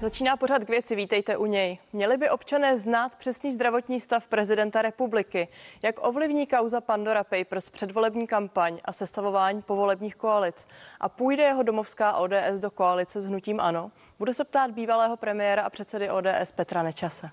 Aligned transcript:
Začíná 0.00 0.36
pořád 0.36 0.64
k 0.64 0.68
věci, 0.68 0.96
vítejte 0.96 1.36
u 1.36 1.46
něj. 1.46 1.78
Měli 1.92 2.16
by 2.16 2.30
občané 2.30 2.78
znát 2.78 3.16
přesný 3.16 3.52
zdravotní 3.52 4.00
stav 4.00 4.28
prezidenta 4.28 4.82
republiky. 4.82 5.48
Jak 5.82 6.06
ovlivní 6.06 6.46
kauza 6.46 6.80
Pandora 6.80 7.24
Papers 7.24 7.70
předvolební 7.70 8.26
kampaň 8.26 8.78
a 8.84 8.92
sestavování 8.92 9.62
povolebních 9.62 10.16
koalic? 10.16 10.66
A 11.00 11.08
půjde 11.08 11.42
jeho 11.42 11.62
domovská 11.62 12.12
ODS 12.12 12.58
do 12.58 12.70
koalice 12.70 13.20
s 13.20 13.26
hnutím 13.26 13.60
ANO? 13.60 13.90
Bude 14.18 14.34
se 14.34 14.44
ptát 14.44 14.70
bývalého 14.70 15.16
premiéra 15.16 15.62
a 15.62 15.70
předsedy 15.70 16.10
ODS 16.10 16.52
Petra 16.54 16.82
Nečase. 16.82 17.30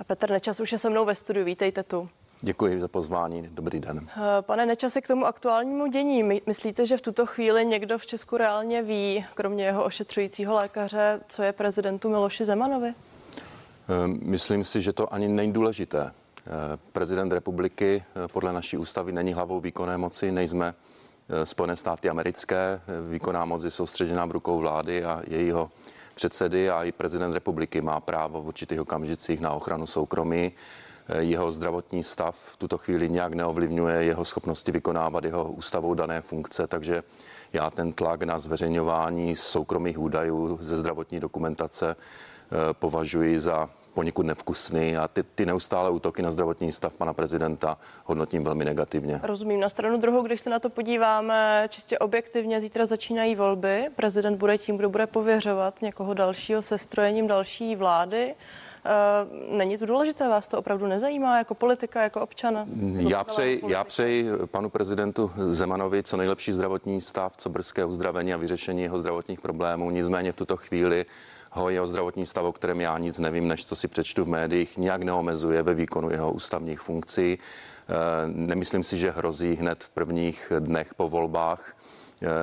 A 0.00 0.04
Petr 0.06 0.30
Nečas 0.30 0.60
už 0.60 0.72
je 0.72 0.78
se 0.78 0.90
mnou 0.90 1.04
ve 1.04 1.14
studiu, 1.14 1.44
vítejte 1.44 1.82
tu. 1.82 2.08
Děkuji 2.40 2.80
za 2.80 2.88
pozvání. 2.88 3.48
Dobrý 3.52 3.80
den. 3.80 4.08
Eh, 4.16 4.20
pane 4.42 4.66
Nečase, 4.66 5.00
k 5.00 5.06
tomu 5.06 5.26
aktuálnímu 5.26 5.86
dění. 5.86 6.42
Myslíte, 6.46 6.86
že 6.86 6.96
v 6.96 7.00
tuto 7.00 7.26
chvíli 7.26 7.66
někdo 7.66 7.98
v 7.98 8.06
Česku 8.06 8.36
reálně 8.36 8.82
ví, 8.82 9.24
kromě 9.34 9.64
jeho 9.64 9.84
ošetřujícího 9.84 10.54
lékaře, 10.54 11.20
co 11.28 11.42
je 11.42 11.52
prezidentu 11.52 12.08
Miloši 12.08 12.44
Zemanovi? 12.44 12.88
Eh, 12.88 12.94
myslím 14.06 14.64
si, 14.64 14.82
že 14.82 14.92
to 14.92 15.14
ani 15.14 15.28
není 15.28 15.52
důležité. 15.52 16.10
Eh, 16.10 16.50
prezident 16.92 17.32
republiky 17.32 18.04
podle 18.32 18.52
naší 18.52 18.76
ústavy 18.76 19.12
není 19.12 19.32
hlavou 19.32 19.60
výkonné 19.60 19.98
moci, 19.98 20.32
nejsme 20.32 20.74
Spojené 21.44 21.76
státy 21.76 22.08
americké. 22.08 22.80
Výkonná 23.10 23.44
moc 23.44 23.64
je 23.64 23.70
soustředěná 23.70 24.26
v 24.26 24.30
rukou 24.30 24.58
vlády 24.58 25.04
a 25.04 25.22
jejího 25.28 25.70
předsedy 26.14 26.70
a 26.70 26.84
i 26.84 26.92
prezident 26.92 27.34
republiky 27.34 27.80
má 27.80 28.00
právo 28.00 28.42
v 28.42 28.46
určitých 28.46 28.80
okamžicích 28.80 29.40
na 29.40 29.50
ochranu 29.50 29.86
soukromí 29.86 30.52
jeho 31.18 31.52
zdravotní 31.52 32.02
stav 32.02 32.36
v 32.36 32.56
tuto 32.56 32.78
chvíli 32.78 33.08
nějak 33.08 33.34
neovlivňuje 33.34 34.04
jeho 34.04 34.24
schopnosti 34.24 34.72
vykonávat 34.72 35.24
jeho 35.24 35.52
ústavou 35.52 35.94
dané 35.94 36.20
funkce, 36.20 36.66
takže 36.66 37.02
já 37.52 37.70
ten 37.70 37.92
tlak 37.92 38.22
na 38.22 38.38
zveřejňování 38.38 39.36
soukromých 39.36 39.98
údajů 39.98 40.58
ze 40.62 40.76
zdravotní 40.76 41.20
dokumentace 41.20 41.96
eh, 41.96 42.56
považuji 42.72 43.40
za 43.40 43.68
poněkud 43.94 44.26
nevkusný 44.26 44.96
a 44.96 45.08
ty, 45.08 45.22
ty 45.22 45.46
neustále 45.46 45.90
útoky 45.90 46.22
na 46.22 46.30
zdravotní 46.30 46.72
stav 46.72 46.92
pana 46.92 47.12
prezidenta 47.12 47.78
hodnotím 48.04 48.44
velmi 48.44 48.64
negativně. 48.64 49.20
Rozumím. 49.22 49.60
Na 49.60 49.68
stranu 49.68 49.98
druhou, 49.98 50.22
když 50.22 50.40
se 50.40 50.50
na 50.50 50.58
to 50.58 50.70
podíváme 50.70 51.66
čistě 51.68 51.98
objektivně, 51.98 52.60
zítra 52.60 52.86
začínají 52.86 53.34
volby. 53.34 53.88
Prezident 53.96 54.36
bude 54.36 54.58
tím, 54.58 54.76
kdo 54.76 54.90
bude 54.90 55.06
pověřovat 55.06 55.82
někoho 55.82 56.14
dalšího 56.14 56.62
se 56.62 56.78
strojením 56.78 57.26
další 57.26 57.76
vlády. 57.76 58.34
Eh, 58.86 59.56
není 59.56 59.78
to 59.78 59.86
důležité? 59.86 60.28
Vás 60.28 60.48
to 60.48 60.58
opravdu 60.58 60.86
nezajímá 60.86 61.38
jako 61.38 61.54
politika, 61.54 62.02
jako 62.02 62.20
občana? 62.20 62.66
Já 62.98 63.24
přeji, 63.24 63.62
já 63.66 63.84
přeji 63.84 64.30
panu 64.50 64.70
prezidentu 64.70 65.30
Zemanovi 65.36 66.02
co 66.02 66.16
nejlepší 66.16 66.52
zdravotní 66.52 67.00
stav, 67.00 67.36
co 67.36 67.48
brzké 67.50 67.84
uzdravení 67.84 68.34
a 68.34 68.36
vyřešení 68.36 68.82
jeho 68.82 69.00
zdravotních 69.00 69.40
problémů. 69.40 69.90
Nicméně 69.90 70.32
v 70.32 70.36
tuto 70.36 70.56
chvíli 70.56 71.06
ho 71.50 71.70
jeho 71.70 71.86
zdravotní 71.86 72.26
stav, 72.26 72.44
o 72.44 72.52
kterém 72.52 72.80
já 72.80 72.98
nic 72.98 73.18
nevím, 73.18 73.48
než 73.48 73.66
co 73.66 73.76
si 73.76 73.88
přečtu 73.88 74.24
v 74.24 74.28
médiích, 74.28 74.76
nějak 74.76 75.02
neomezuje 75.02 75.62
ve 75.62 75.74
výkonu 75.74 76.10
jeho 76.10 76.32
ústavních 76.32 76.80
funkcí. 76.80 77.38
Eh, 77.38 77.92
nemyslím 78.26 78.84
si, 78.84 78.96
že 78.96 79.10
hrozí 79.10 79.54
hned 79.54 79.84
v 79.84 79.90
prvních 79.90 80.52
dnech 80.58 80.94
po 80.94 81.08
volbách 81.08 81.76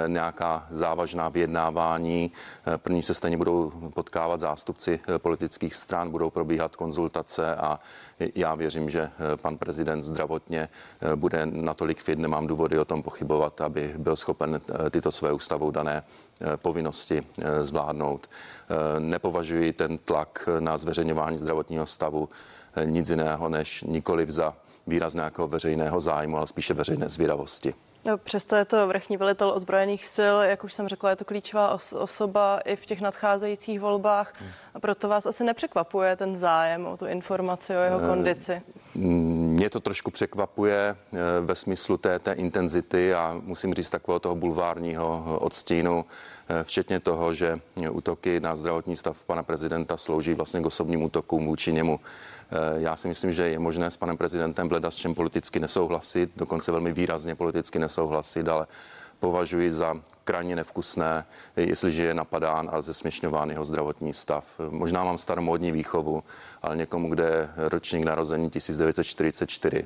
nějaká 0.08 0.68
závažná 0.70 1.30
vyjednávání. 1.30 2.32
Eh, 2.68 2.78
první 2.78 3.04
se 3.04 3.14
stejně 3.14 3.38
budou 3.38 3.72
potkávat 3.94 4.40
zástupci 4.40 5.00
eh, 5.08 5.20
politických 5.20 5.76
stran, 5.76 6.12
budou 6.12 6.30
probíhat 6.30 6.76
konzultace 6.76 7.56
a 7.56 7.80
já 8.36 8.56
věřím, 8.56 8.90
že 8.90 9.10
pan 9.36 9.58
prezident 9.58 10.04
zdravotně 10.04 10.70
bude 11.16 11.46
natolik 11.46 12.02
fit, 12.02 12.20
nemám 12.20 12.48
důvody 12.48 12.80
o 12.80 12.86
tom 12.86 13.04
pochybovat, 13.04 13.62
aby 13.62 13.94
byl 13.98 14.16
schopen 14.16 14.62
tyto 14.92 15.12
své 15.12 15.34
ústavou 15.34 15.72
dané 15.72 16.04
povinnosti 16.56 17.24
zvládnout. 17.62 18.30
Nepovažuji 19.00 19.74
ten 19.74 19.98
tlak 19.98 20.50
na 20.60 20.78
zveřejňování 20.78 21.38
zdravotního 21.38 21.86
stavu 21.86 22.30
nic 22.86 23.10
jiného 23.10 23.50
než 23.50 23.84
nikoli 23.84 24.32
za 24.32 24.56
výraz 24.88 25.14
nějakého 25.14 25.48
veřejného 25.48 26.02
zájmu, 26.02 26.38
ale 26.38 26.48
spíše 26.48 26.74
veřejné 26.74 27.10
zvědavosti. 27.10 27.74
No, 28.06 28.18
přesto 28.18 28.56
je 28.56 28.66
to 28.66 28.88
vrchní 28.88 29.18
velitel 29.18 29.52
ozbrojených 29.56 30.08
sil, 30.16 30.36
jak 30.42 30.64
už 30.64 30.74
jsem 30.74 30.88
řekla, 30.88 31.10
je 31.10 31.16
to 31.16 31.26
klíčová 31.26 31.76
os- 31.76 31.98
osoba 32.02 32.60
i 32.66 32.76
v 32.76 32.86
těch 32.86 33.02
nadcházejících 33.02 33.80
volbách. 33.80 34.34
Hmm. 34.40 34.50
A 34.74 34.80
proto 34.80 35.08
vás 35.08 35.26
asi 35.26 35.44
nepřekvapuje 35.44 36.16
ten 36.16 36.38
zájem 36.38 36.86
o 36.86 36.98
tu 36.98 37.06
informaci 37.06 37.76
o 37.78 37.80
jeho 37.80 38.00
eh, 38.04 38.08
kondici. 38.08 38.62
Mě 39.64 39.70
to 39.70 39.80
trošku 39.80 40.12
překvapuje 40.12 40.96
eh, 41.14 41.18
ve 41.42 41.56
smyslu 41.56 41.98
té, 41.98 42.20
té 42.20 42.34
intenzity 42.34 43.14
a 43.14 43.40
musím 43.44 43.74
říct 43.74 43.90
takového 43.90 44.20
toho 44.20 44.36
bulvárního 44.36 45.38
odstínu, 45.40 46.06
eh, 46.50 46.64
včetně 46.64 47.00
toho, 47.00 47.34
že 47.34 47.60
útoky 47.92 48.40
na 48.40 48.56
zdravotní 48.56 48.98
stav 48.98 49.24
pana 49.24 49.44
prezidenta 49.44 49.98
slouží 49.98 50.34
vlastně 50.34 50.62
k 50.62 50.66
osobním 50.66 51.04
útokům 51.04 51.46
vůči 51.46 51.74
němu. 51.74 52.00
Já 52.78 52.96
si 52.96 53.08
myslím, 53.08 53.34
že 53.34 53.50
je 53.50 53.60
možné 53.60 53.92
s 53.92 53.98
panem 53.98 54.18
prezidentem 54.18 54.70
v 54.70 54.86
s 54.90 54.96
čem 54.96 55.16
politicky 55.16 55.60
nesouhlasit, 55.60 56.32
dokonce 56.36 56.72
velmi 56.72 56.94
výrazně 56.94 57.36
politicky 57.36 57.80
nesouhlasit, 57.80 58.48
ale 58.48 58.68
považuji 59.24 59.72
za 59.72 59.96
krajně 60.24 60.56
nevkusné, 60.56 61.26
jestliže 61.56 62.04
je 62.04 62.14
napadán 62.14 62.70
a 62.72 62.82
zesměšňován 62.82 63.50
jeho 63.50 63.66
zdravotní 63.66 64.14
stav. 64.14 64.46
Možná 64.70 65.04
mám 65.04 65.18
staromódní 65.18 65.72
výchovu, 65.72 66.24
ale 66.62 66.78
někomu, 66.78 67.10
kde 67.10 67.24
je 67.24 67.50
ročník 67.56 68.06
narození 68.06 68.50
1944, 68.50 69.86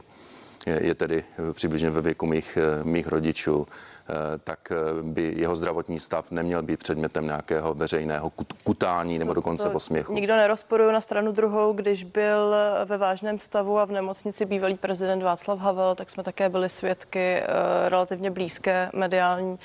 je 0.67 0.95
tedy 0.95 1.23
přibližně 1.53 1.89
ve 1.89 2.01
věku 2.01 2.25
mých, 2.25 2.57
mých 2.83 3.07
rodičů, 3.07 3.67
Eh, 4.09 4.37
tak 4.43 4.71
eh, 4.71 4.75
by 5.03 5.33
jeho 5.37 5.55
zdravotní 5.55 5.99
stav 5.99 6.31
neměl 6.31 6.61
být 6.61 6.79
předmětem 6.79 7.25
nějakého 7.25 7.73
veřejného 7.73 8.31
kutání 8.63 9.19
nebo 9.19 9.33
dokonce 9.33 9.69
posměchu. 9.69 10.13
Nikdo 10.13 10.35
nerozporuje 10.35 10.93
na 10.93 11.01
stranu 11.01 11.31
druhou, 11.31 11.73
když 11.73 12.03
byl 12.03 12.55
ve 12.85 12.97
vážném 12.97 13.39
stavu 13.39 13.79
a 13.79 13.85
v 13.85 13.91
nemocnici 13.91 14.45
bývalý 14.45 14.75
prezident 14.75 15.23
Václav 15.23 15.59
Havel, 15.59 15.95
tak 15.95 16.09
jsme 16.09 16.23
také 16.23 16.49
byli 16.49 16.69
svědky 16.69 17.19
eh, 17.19 17.45
relativně 17.89 18.31
blízké 18.31 18.89
mediální 18.93 19.59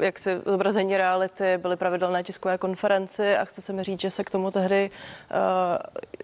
jak 0.00 0.18
si 0.18 0.40
zobrazení 0.46 0.96
reality, 0.96 1.58
byly 1.58 1.76
pravidelné 1.76 2.22
tiskové 2.22 2.58
konferenci 2.58 3.36
a 3.36 3.44
chce 3.44 3.62
se 3.62 3.72
mi 3.72 3.84
říct, 3.84 4.00
že 4.00 4.10
se 4.10 4.24
k 4.24 4.30
tomu 4.30 4.50
tehdy 4.50 4.90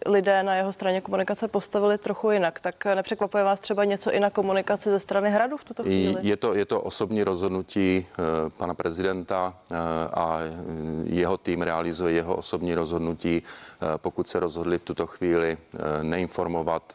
lidé 0.07 0.43
na 0.43 0.55
jeho 0.55 0.73
straně 0.73 1.01
komunikace 1.01 1.49
postavili 1.49 1.99
trochu 1.99 2.31
jinak. 2.31 2.61
Tak 2.61 2.85
nepřekvapuje 2.85 3.45
vás 3.45 3.61
třeba 3.61 3.85
něco 3.85 4.00
i 4.09 4.21
na 4.21 4.31
komunikaci 4.31 4.91
ze 4.91 5.01
strany 5.01 5.31
Hradu 5.31 5.57
v 5.57 5.65
tuto 5.65 5.83
chvíli? 5.83 6.17
Je 6.23 6.37
to, 6.37 6.55
je 6.55 6.65
to 6.65 6.81
osobní 6.81 7.25
rozhodnutí 7.25 8.01
eh, 8.01 8.23
pana 8.57 8.75
prezidenta 8.75 9.53
eh, 9.53 9.77
a 10.15 10.39
jeho 11.05 11.37
tým 11.37 11.63
realizuje 11.63 12.15
jeho 12.15 12.37
osobní 12.37 12.75
rozhodnutí, 12.75 13.43
eh, 13.43 13.87
pokud 13.97 14.29
se 14.29 14.41
rozhodli 14.41 14.79
v 14.79 14.83
tuto 14.83 15.07
chvíli 15.07 15.59
neinformovat 16.03 16.95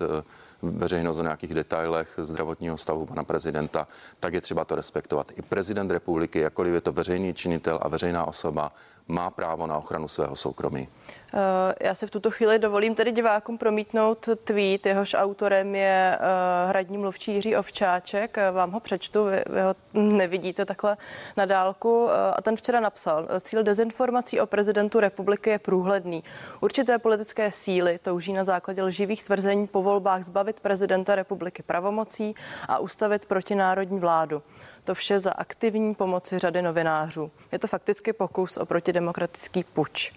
veřejnost 0.61 1.19
o 1.19 1.23
nějakých 1.23 1.53
detailech 1.53 2.13
zdravotního 2.17 2.77
stavu 2.77 3.05
pana 3.05 3.23
prezidenta, 3.23 3.87
tak 4.19 4.33
je 4.33 4.41
třeba 4.41 4.65
to 4.65 4.75
respektovat. 4.75 5.31
I 5.35 5.41
prezident 5.41 5.91
republiky, 5.91 6.39
jakkoliv 6.39 6.73
je 6.73 6.81
to 6.81 6.91
veřejný 6.91 7.33
činitel 7.33 7.79
a 7.81 7.87
veřejná 7.87 8.25
osoba, 8.25 8.71
má 9.07 9.29
právo 9.29 9.67
na 9.67 9.77
ochranu 9.77 10.07
svého 10.07 10.35
soukromí. 10.35 10.87
Eh, 11.33 11.75
já 11.81 11.95
si 11.95 12.07
v 12.07 12.11
tuto 12.11 12.31
chvíli 12.31 12.59
dovolím 12.59 12.95
tedy 12.95 13.11
divákům 13.11 13.57
promítnout 13.57 14.29
tweet, 14.43 14.85
jehož 14.85 15.15
autorem 15.17 15.75
je 15.75 16.17
eh, 16.19 16.69
hradní 16.69 16.97
mluvčí 16.97 17.33
Jiří 17.33 17.55
Ovčáček. 17.55 18.37
Eh, 18.37 18.51
vám 18.51 18.71
ho 18.71 18.79
přečtu, 18.79 19.25
vy, 19.25 19.43
vy 19.49 19.61
ho 19.61 19.75
nevidíte 19.93 20.65
takhle 20.65 20.97
na 21.37 21.45
dálku. 21.45 22.09
A 22.35 22.41
ten 22.41 22.55
včera 22.55 22.79
napsal, 22.79 23.27
cíl 23.41 23.63
dezinformací 23.63 24.39
o 24.39 24.45
prezidentu 24.45 24.99
republiky 24.99 25.49
je 25.49 25.59
průhledný. 25.59 26.23
Určité 26.61 26.99
politické 26.99 27.51
síly 27.51 27.99
touží 28.01 28.33
na 28.33 28.43
základě 28.43 28.83
lživých 28.83 29.23
tvrzení 29.23 29.67
po 29.67 29.83
volbách 29.83 30.23
zbavit 30.23 30.59
prezidenta 30.59 31.15
republiky 31.15 31.63
pravomocí 31.63 32.35
a 32.67 32.79
ustavit 32.79 33.25
protinárodní 33.25 33.99
vládu. 33.99 34.43
To 34.85 34.95
vše 34.95 35.19
za 35.19 35.31
aktivní 35.31 35.95
pomoci 35.95 36.39
řady 36.39 36.61
novinářů. 36.61 37.31
Je 37.51 37.59
to 37.59 37.67
fakticky 37.67 38.13
pokus 38.13 38.57
o 38.57 38.65
protidemokratický 38.65 39.63
puč 39.63 40.13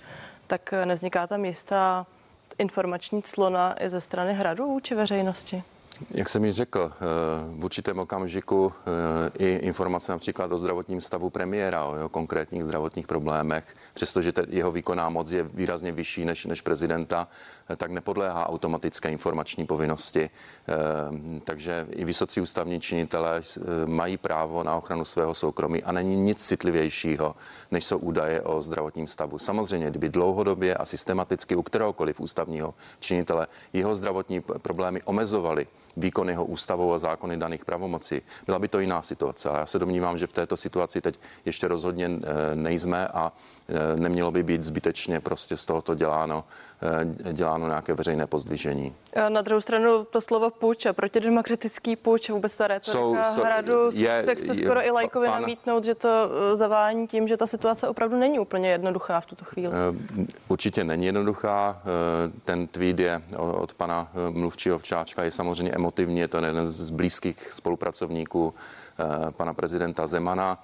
tak 0.48 0.74
nevzniká 0.84 1.26
tam 1.26 1.44
jistá 1.44 2.06
informační 2.58 3.22
clona 3.22 3.82
i 3.84 3.90
ze 3.90 4.00
strany 4.00 4.34
hradu 4.34 4.66
vůči 4.66 4.94
veřejnosti? 4.94 5.62
Jak 6.10 6.28
jsem 6.28 6.44
již 6.44 6.54
řekl, 6.54 6.92
eh, 6.94 6.98
v 7.60 7.64
určitém 7.64 7.98
okamžiku 7.98 8.72
eh, 8.72 9.44
i 9.44 9.56
informace 9.56 10.12
například 10.12 10.52
o 10.52 10.58
zdravotním 10.58 11.00
stavu 11.00 11.30
premiéra, 11.30 11.84
o 11.84 11.96
jeho 11.96 12.08
konkrétních 12.08 12.64
zdravotních 12.64 13.06
problémech, 13.06 13.76
přestože 13.94 14.32
jeho 14.48 14.70
výkonná 14.70 15.08
moc 15.08 15.30
je 15.30 15.42
výrazně 15.42 15.92
vyšší 15.92 16.24
než, 16.24 16.44
než 16.44 16.60
prezidenta, 16.60 17.28
eh, 17.70 17.76
tak 17.76 17.90
nepodléhá 17.90 18.48
automatické 18.48 19.10
informační 19.10 19.66
povinnosti. 19.66 20.30
Takže 21.44 21.86
i 21.90 22.04
vysocí 22.04 22.40
ústavní 22.40 22.80
činitelé 22.80 23.42
mají 23.86 24.16
právo 24.16 24.64
na 24.64 24.76
ochranu 24.76 25.04
svého 25.04 25.34
soukromí 25.34 25.82
a 25.82 25.92
není 25.92 26.16
nic 26.16 26.46
citlivějšího, 26.46 27.36
než 27.70 27.84
jsou 27.84 27.98
údaje 27.98 28.42
o 28.42 28.62
zdravotním 28.62 29.06
stavu. 29.06 29.38
Samozřejmě, 29.38 29.90
kdyby 29.90 30.08
dlouhodobě 30.08 30.74
a 30.74 30.84
systematicky 30.84 31.56
u 31.56 31.62
kteréhokoliv 31.62 32.20
ústavního 32.20 32.74
činitele 33.00 33.46
jeho 33.72 33.94
zdravotní 33.94 34.40
problémy 34.40 35.02
omezovaly 35.02 35.66
výkon 35.98 36.28
jeho 36.28 36.44
ústavou 36.44 36.92
a 36.92 36.98
zákony 36.98 37.36
daných 37.36 37.64
pravomocí. 37.64 38.22
Byla 38.46 38.58
by 38.58 38.68
to 38.68 38.80
jiná 38.80 39.02
situace, 39.02 39.48
ale 39.48 39.58
já 39.58 39.66
se 39.66 39.78
domnívám, 39.78 40.18
že 40.18 40.26
v 40.26 40.32
této 40.32 40.56
situaci 40.56 41.00
teď 41.00 41.20
ještě 41.44 41.68
rozhodně 41.68 42.10
nejsme 42.54 43.08
a 43.08 43.32
nemělo 43.96 44.30
by 44.30 44.42
být 44.42 44.62
zbytečně 44.62 45.20
prostě 45.20 45.56
z 45.56 45.66
tohoto 45.66 45.94
děláno, 45.94 46.44
děláno 47.32 47.68
nějaké 47.68 47.94
veřejné 47.94 48.26
pozdvižení. 48.26 48.94
Na 49.28 49.42
druhou 49.42 49.60
stranu 49.60 50.04
to 50.04 50.20
slovo 50.20 50.50
puč 50.50 50.86
a 50.86 50.92
protidemokratický 50.92 51.96
puč, 51.96 52.30
vůbec 52.30 52.56
ta 52.56 52.66
retorika 52.66 53.32
jsou, 53.32 53.42
hradu 53.42 53.90
je, 53.92 54.22
se 54.24 54.34
chce 54.34 54.54
skoro 54.54 54.80
je, 54.80 54.86
i 54.86 54.90
lajkovi 54.90 55.26
pan, 55.26 55.40
namítnout, 55.40 55.84
že 55.84 55.94
to 55.94 56.08
zavání 56.54 57.06
tím, 57.08 57.28
že 57.28 57.36
ta 57.36 57.46
situace 57.46 57.88
opravdu 57.88 58.16
není 58.16 58.38
úplně 58.38 58.70
jednoduchá 58.70 59.20
v 59.20 59.26
tuto 59.26 59.44
chvíli. 59.44 59.72
Určitě 60.48 60.84
není 60.84 61.06
jednoduchá. 61.06 61.82
Ten 62.44 62.66
tweet 62.66 62.98
je 62.98 63.22
od 63.38 63.74
pana 63.74 64.08
mluvčího 64.30 64.78
Včáčka 64.78 65.22
je 65.22 65.32
samozřejmě 65.32 65.72
emotivní, 65.72 66.20
je 66.20 66.28
to 66.28 66.36
jeden 66.36 66.68
z 66.68 66.90
blízkých 66.90 67.52
spolupracovníků 67.52 68.54
pana 69.30 69.54
prezidenta 69.54 70.06
Zemana. 70.06 70.58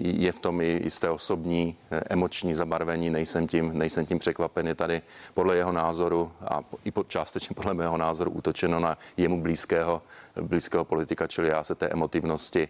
Je 0.00 0.32
v 0.32 0.38
tom 0.38 0.60
i 0.60 0.80
jisté 0.84 1.10
osobní 1.10 1.76
emoční 2.10 2.54
zabarvení, 2.54 3.10
nejsem 3.10 3.46
tím, 3.46 3.78
nejsem 3.78 4.06
tím 4.06 4.18
překvapen. 4.18 4.66
Je 4.68 4.74
tady 4.74 5.02
podle 5.34 5.56
jeho 5.56 5.72
názoru 5.72 6.32
a 6.40 6.60
i 6.84 6.92
částečně 7.08 7.54
podle 7.54 7.74
mého 7.74 7.96
názoru 7.96 8.30
útočeno 8.30 8.80
na 8.80 8.98
jemu 9.16 9.40
blízkého, 9.40 10.02
blízkého 10.42 10.84
politika, 10.84 11.26
čili 11.26 11.48
já 11.48 11.64
se 11.64 11.74
té 11.74 11.88
emotivnosti 11.88 12.68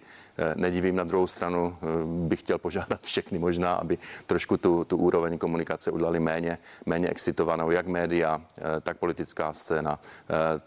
nedivím. 0.55 0.97
Na 0.97 1.05
druhou 1.05 1.27
stranu 1.27 1.77
bych 2.05 2.41
chtěl 2.41 2.59
požádat 2.59 3.01
všechny 3.03 3.39
možná, 3.39 3.75
aby 3.75 3.99
trošku 4.27 4.57
tu, 4.57 4.85
tu 4.85 4.97
úroveň 4.97 5.39
komunikace 5.39 5.91
udělali 5.91 6.21
méně, 6.21 6.59
méně 6.87 7.09
excitovanou, 7.09 7.71
jak 7.71 7.87
média, 7.87 8.41
tak 8.83 8.97
politická 8.97 9.53
scéna, 9.53 9.99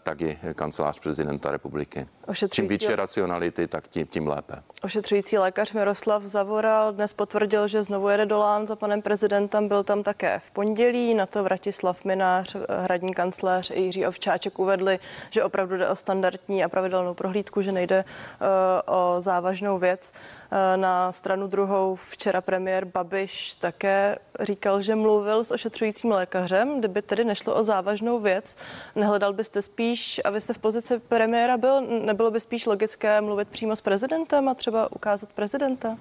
tak 0.02 0.20
i 0.20 0.38
kancelář 0.54 0.98
prezidenta 1.00 1.50
republiky. 1.50 2.06
Čím 2.50 2.68
více 2.68 2.96
racionality, 2.96 3.66
tak 3.66 3.88
tím, 3.88 4.06
tím 4.06 4.28
lépe. 4.28 4.62
Ošetřující 4.82 5.38
lékař 5.38 5.72
Miroslav 5.72 6.22
Zavoral 6.22 6.92
dnes 6.92 7.12
potvrdil, 7.12 7.68
že 7.68 7.82
znovu 7.82 8.08
jede 8.08 8.26
do 8.26 8.38
Lán 8.38 8.66
za 8.66 8.76
panem 8.76 9.02
prezidentem. 9.02 9.68
Byl 9.68 9.84
tam 9.84 10.02
také 10.02 10.38
v 10.38 10.50
pondělí. 10.50 11.14
Na 11.14 11.26
to 11.26 11.44
Vratislav 11.44 12.04
Minář, 12.04 12.56
hradní 12.68 13.14
kancléř 13.14 13.70
Jiří 13.70 14.06
Ovčáček 14.06 14.58
uvedli, 14.58 14.98
že 15.30 15.44
opravdu 15.44 15.76
jde 15.76 15.88
o 15.88 15.96
standardní 15.96 16.64
a 16.64 16.68
pravidelnou 16.88 17.14
prohlídku, 17.14 17.62
že 17.62 17.72
nejde 17.72 18.04
uh, 18.04 18.94
o 18.94 19.20
závažnou 19.20 19.78
věc. 19.78 20.12
Uh, 20.12 20.80
na 20.80 21.12
stranu 21.12 21.46
druhou 21.46 21.94
včera 21.94 22.40
premiér 22.40 22.84
Babiš 22.84 23.54
také 23.54 24.18
říkal, 24.40 24.82
že 24.82 24.94
mluvil 24.94 25.44
s 25.44 25.50
ošetřujícím 25.50 26.10
lékařem. 26.10 26.78
Kdyby 26.78 27.02
tedy 27.02 27.24
nešlo 27.24 27.54
o 27.54 27.62
závažnou 27.62 28.18
věc, 28.18 28.56
nehledal 28.96 29.32
byste 29.32 29.62
spíš, 29.62 30.20
a 30.24 30.30
vy 30.30 30.40
jste 30.40 30.54
v 30.54 30.58
pozici 30.58 30.98
premiéra 30.98 31.56
byl, 31.56 31.80
nebylo 31.80 32.30
by 32.30 32.40
spíš 32.40 32.66
logické 32.66 33.20
mluvit 33.20 33.48
přímo 33.48 33.76
s 33.76 33.80
prezidentem 33.80 34.48
a 34.48 34.54
třeba 34.54 34.92
ukázat 34.92 35.28
prezidenta? 35.32 35.96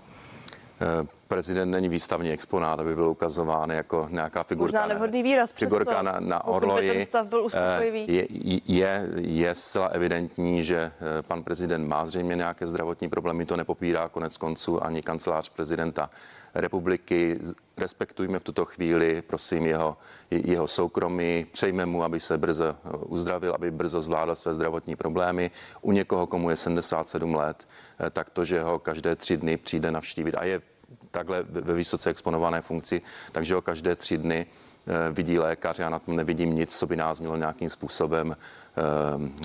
Eh, 1.28 1.38
prezident 1.38 1.72
není 1.72 1.90
výstavní 1.90 2.32
exponát, 2.32 2.80
aby 2.80 2.96
byl 2.96 3.10
ukazován 3.10 3.70
jako 3.70 4.08
nějaká 4.12 4.44
figurka. 4.44 4.80
Možná 4.80 4.88
nevhodný 4.88 5.24
výraz, 5.24 5.52
figurka 5.52 6.02
na, 6.02 6.16
na 6.20 6.46
orloji. 6.46 6.92
Ten 6.92 7.06
stav 7.06 7.28
byl 7.28 7.48
eh, 7.54 7.86
je, 7.86 8.28
je, 8.66 9.10
je 9.18 9.56
zcela 9.56 9.88
evidentní, 9.88 10.64
že 10.64 10.78
eh, 10.78 11.22
pan 11.22 11.44
prezident 11.44 11.88
má 11.88 12.06
zřejmě 12.06 12.36
nějaké 12.36 12.68
zdravotní 12.68 13.10
problémy, 13.10 13.46
to 13.46 13.58
nepopírá 13.58 14.10
konec 14.10 14.38
konců 14.38 14.84
ani 14.84 15.02
kancelář 15.02 15.50
prezidenta 15.50 16.10
republiky. 16.56 17.40
Respektujme 17.78 18.40
v 18.40 18.44
tuto 18.44 18.66
chvíli, 18.66 19.22
prosím, 19.22 19.66
jeho, 19.66 19.98
jeho 20.32 20.68
soukromí, 20.68 21.46
přejme 21.52 21.86
mu, 21.86 22.04
aby 22.04 22.20
se 22.20 22.38
brzo 22.38 22.76
uzdravil, 23.06 23.54
aby 23.54 23.72
brzo 23.72 24.02
zvládal 24.02 24.36
své 24.36 24.54
zdravotní 24.54 24.96
problémy. 24.96 25.52
U 25.82 25.92
někoho, 25.92 26.28
komu 26.28 26.50
je 26.50 26.56
77 26.56 27.36
let, 27.36 27.68
tak 28.12 28.30
to, 28.30 28.46
že 28.46 28.62
ho 28.62 28.80
každé 28.80 29.16
tři 29.16 29.38
dny 29.38 29.58
přijde 29.58 29.92
navštívit 29.92 30.36
a 30.36 30.44
je 30.44 30.62
takhle 31.12 31.44
ve 31.50 31.74
vysoce 31.74 32.10
exponované 32.10 32.62
funkci, 32.62 33.02
takže 33.32 33.56
ho 33.56 33.62
každé 33.62 33.96
tři 33.96 34.18
dny 34.18 34.46
eh, 34.46 35.12
vidí 35.12 35.40
lékař. 35.40 35.80
Já 35.80 35.90
na 35.90 36.00
tom 36.00 36.16
nevidím 36.16 36.56
nic, 36.56 36.78
co 36.78 36.88
by 36.88 36.96
nás 36.96 37.20
mělo 37.20 37.38
nějakým 37.38 37.70
způsobem 37.70 38.36
eh, 38.36 38.82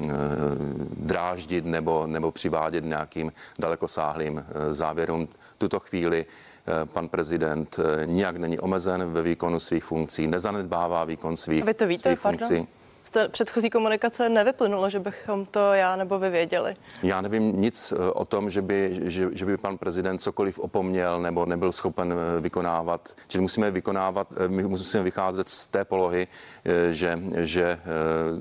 eh, 0.02 0.08
dráždit 0.96 1.64
nebo, 1.64 2.06
nebo 2.06 2.32
přivádět 2.32 2.84
nějakým 2.84 3.32
dalekosáhlým 3.58 4.44
závěrům. 4.70 5.28
Tuto 5.58 5.80
chvíli 5.80 6.26
pan 6.84 7.08
prezident 7.08 7.76
nijak 8.04 8.36
není 8.36 8.58
omezen 8.58 9.12
ve 9.12 9.22
výkonu 9.22 9.60
svých 9.60 9.84
funkcí, 9.84 10.26
nezanedbává 10.26 11.04
výkon 11.04 11.36
svých, 11.36 11.64
Vy 11.64 11.74
to 11.74 11.86
víte, 11.86 12.08
svých 12.08 12.18
funkcí 12.18 12.66
té 13.12 13.28
předchozí 13.28 13.70
komunikace 13.70 14.28
nevyplynulo, 14.28 14.90
že 14.90 15.00
bychom 15.00 15.46
to 15.46 15.72
já 15.72 15.96
nebo 15.96 16.18
vy 16.18 16.30
věděli? 16.30 16.76
Já 17.02 17.20
nevím 17.20 17.60
nic 17.60 17.92
eh, 17.92 18.10
o 18.12 18.24
tom, 18.24 18.50
že 18.50 18.62
by, 18.62 19.00
že, 19.02 19.28
že 19.32 19.46
by 19.46 19.56
pan 19.56 19.78
prezident 19.78 20.18
cokoliv 20.18 20.58
opomněl 20.58 21.20
nebo 21.20 21.46
nebyl 21.46 21.72
schopen 21.72 22.12
eh, 22.12 22.40
vykonávat. 22.40 23.14
Čili 23.28 23.42
musíme 23.42 23.70
vykonávat, 23.70 24.28
eh, 24.36 24.48
my 24.48 24.62
musíme 24.62 25.02
vycházet 25.02 25.48
z 25.48 25.66
té 25.66 25.84
polohy, 25.84 26.26
že, 26.90 27.18
že 27.36 27.78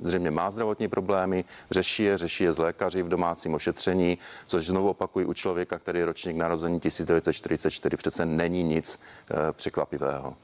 zřejmě 0.01 0.31
má 0.31 0.51
zdravotní 0.51 0.87
problémy, 0.87 1.45
řeší 1.71 2.03
je, 2.03 2.17
řeší 2.17 2.43
je 2.43 2.53
z 2.53 2.57
lékaři 2.57 3.03
v 3.03 3.09
domácím 3.09 3.53
ošetření, 3.53 4.17
což 4.47 4.65
znovu 4.65 4.89
opakuji 4.89 5.25
u 5.25 5.33
člověka, 5.33 5.79
který 5.79 5.99
je 5.99 6.05
ročník 6.05 6.35
narození 6.35 6.79
1944, 6.79 7.97
přece 7.97 8.25
není 8.25 8.63
nic 8.63 8.99
překvapivého. 9.51 10.35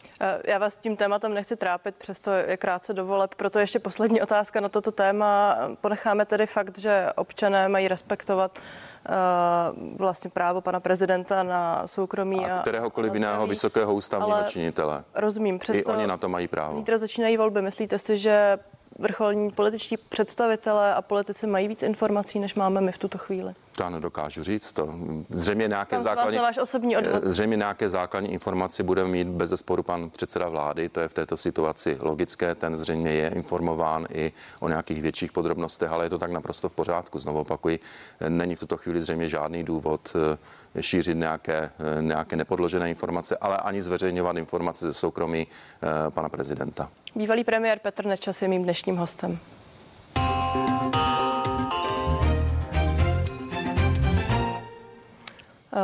Já 0.43 0.57
vás 0.57 0.77
tím 0.77 0.95
tématem 0.95 1.33
nechci 1.33 1.55
trápit, 1.55 1.95
přesto 1.95 2.31
je 2.31 2.57
krátce 2.57 2.93
dovoleb, 2.93 3.35
proto 3.35 3.59
ještě 3.59 3.79
poslední 3.79 4.16
poslední 4.17 4.35
otázka 4.37 4.61
na 4.61 4.69
toto 4.69 4.91
téma. 4.91 5.57
Ponecháme 5.81 6.25
tedy 6.25 6.45
fakt, 6.45 6.77
že 6.77 7.09
občané 7.15 7.69
mají 7.69 7.87
respektovat 7.87 8.51
uh, 8.57 9.97
vlastně 9.97 10.29
právo 10.29 10.61
pana 10.61 10.79
prezidenta 10.79 11.43
na 11.43 11.87
soukromí 11.87 12.45
a, 12.45 12.55
a 12.55 12.61
kteréhokoliv 12.61 13.13
jiného 13.13 13.47
vysokého 13.47 13.93
ústavního 13.93 14.43
činitele. 14.47 15.03
Rozumím, 15.15 15.59
přesto 15.59 15.91
I 15.91 15.95
oni 15.95 16.07
na 16.07 16.17
to 16.17 16.29
mají 16.29 16.47
právo. 16.47 16.75
Zítra 16.75 16.97
začínají 16.97 17.37
volby. 17.37 17.61
Myslíte 17.61 17.99
si, 17.99 18.17
že 18.17 18.59
vrcholní 18.99 19.51
političtí 19.51 19.97
představitelé 19.97 20.93
a 20.93 21.01
politici 21.01 21.47
mají 21.47 21.67
víc 21.67 21.83
informací, 21.83 22.39
než 22.39 22.55
máme 22.55 22.81
my 22.81 22.91
v 22.91 22.97
tuto 22.97 23.17
chvíli? 23.17 23.53
To 23.77 23.83
já 23.83 23.89
nedokážu 23.89 24.43
říct. 24.43 24.73
To 24.73 24.89
zřejmě 25.29 25.67
nějaké, 25.67 26.01
základní, 26.01 26.37
váš 26.37 26.57
osobní 26.57 26.97
odvod. 26.97 27.23
zřejmě 27.23 27.57
nějaké 27.57 27.89
základní 27.89 28.33
informace 28.33 28.83
bude 28.83 29.05
mít 29.05 29.27
bez 29.27 29.49
zesporu 29.49 29.83
pan 29.83 30.09
předseda 30.09 30.49
vlády. 30.49 30.89
To 30.89 30.99
je 30.99 31.07
v 31.07 31.13
této 31.13 31.37
situaci 31.37 31.97
logické. 31.99 32.55
Ten 32.55 32.77
zřejmě 32.77 33.11
je 33.11 33.29
informován 33.29 34.05
i 34.13 34.31
o 34.59 34.69
nějakých 34.69 35.01
větších 35.01 35.31
podrobnostech, 35.31 35.91
ale 35.91 36.05
je 36.05 36.09
to 36.09 36.19
tak 36.19 36.31
naprosto 36.31 36.69
v 36.69 36.71
pořádku. 36.73 37.19
Znovu 37.19 37.39
opakuji, 37.39 37.79
není 38.29 38.55
v 38.55 38.59
tuto 38.59 38.77
chvíli 38.77 39.01
zřejmě 39.01 39.27
žádný 39.27 39.63
důvod 39.63 40.15
eh, 40.75 40.81
šířit 40.83 41.17
nějaké, 41.17 41.71
eh, 41.97 42.01
nějaké 42.01 42.35
nepodložené 42.35 42.89
informace, 42.89 43.37
ale 43.41 43.57
ani 43.57 43.81
zveřejňovat 43.81 44.37
informace 44.37 44.85
ze 44.85 44.93
soukromí 44.93 45.47
eh, 45.47 46.11
pana 46.11 46.29
prezidenta. 46.29 46.89
Bývalý 47.15 47.43
premiér 47.43 47.79
Petr 47.79 48.05
Nečas 48.05 48.41
je 48.41 48.47
mým 48.47 48.63
dnešním 48.63 48.97
hostem. 48.97 49.39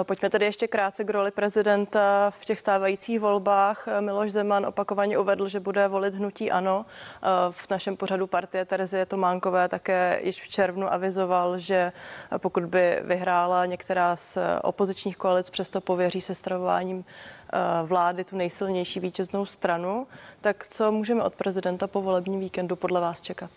Pojďme 0.03 0.29
tedy 0.29 0.45
ještě 0.45 0.67
krátce 0.67 1.03
k 1.03 1.09
roli 1.09 1.31
prezidenta 1.31 2.31
v 2.39 2.45
těch 2.45 2.59
stávajících 2.59 3.19
volbách. 3.19 3.87
Eh, 3.87 4.01
Miloš 4.01 4.31
Zeman 4.31 4.65
opakovaně 4.65 5.17
uvedl, 5.17 5.47
že 5.47 5.59
bude 5.59 5.87
volit 5.87 6.15
hnutí 6.15 6.51
ANO. 6.51 6.85
Eh, 6.85 7.27
v 7.51 7.69
našem 7.69 7.97
pořadu 7.97 8.27
partie 8.27 8.65
Terezie 8.65 9.05
Tománkové 9.05 9.67
také 9.67 10.19
již 10.23 10.41
v 10.41 10.49
červnu 10.49 10.93
avizoval, 10.93 11.57
že 11.57 11.91
pokud 12.37 12.65
by 12.65 12.99
vyhrála 13.03 13.65
některá 13.65 14.15
z 14.15 14.37
opozičních 14.63 15.17
koalic, 15.17 15.49
přesto 15.49 15.81
pověří 15.81 16.21
se 16.21 16.35
stravováním 16.35 17.05
vlády 17.83 18.23
tu 18.23 18.37
nejsilnější 18.37 18.99
vítěznou 18.99 19.45
stranu. 19.45 20.07
Tak 20.41 20.67
co 20.67 20.91
můžeme 20.91 21.23
od 21.23 21.35
prezidenta 21.35 21.87
po 21.87 22.01
volebním 22.01 22.39
víkendu 22.39 22.75
podle 22.75 23.01
vás 23.01 23.21
čekat? 23.21 23.49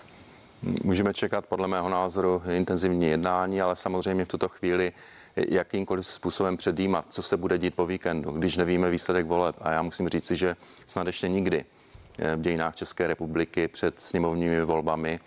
Můžeme 0.85 1.15
čekat 1.15 1.47
podle 1.47 1.69
mého 1.69 1.89
názoru 1.89 2.43
intenzivní 2.53 3.07
jednání, 3.07 3.61
ale 3.61 3.77
samozřejmě 3.77 4.25
v 4.25 4.29
tuto 4.29 4.49
chvíli 4.49 4.93
jakýmkoliv 5.37 6.07
způsobem 6.07 6.57
předjímat, 6.57 7.05
co 7.09 7.23
se 7.23 7.37
bude 7.37 7.59
dít 7.59 7.75
po 7.75 7.87
víkendu, 7.87 8.31
když 8.31 8.57
nevíme 8.57 8.91
výsledek 8.91 9.27
voleb. 9.27 9.57
A 9.61 9.73
já 9.73 9.83
musím 9.83 10.09
říci, 10.09 10.37
že 10.37 10.57
snad 10.87 11.07
ještě 11.07 11.29
nikdy 11.29 11.65
eh, 12.19 12.37
v 12.37 12.41
dějinách 12.41 12.77
České 12.77 13.07
republiky 13.07 13.69
před 13.69 14.01
sněmovními 14.01 14.63
volbami 14.63 15.21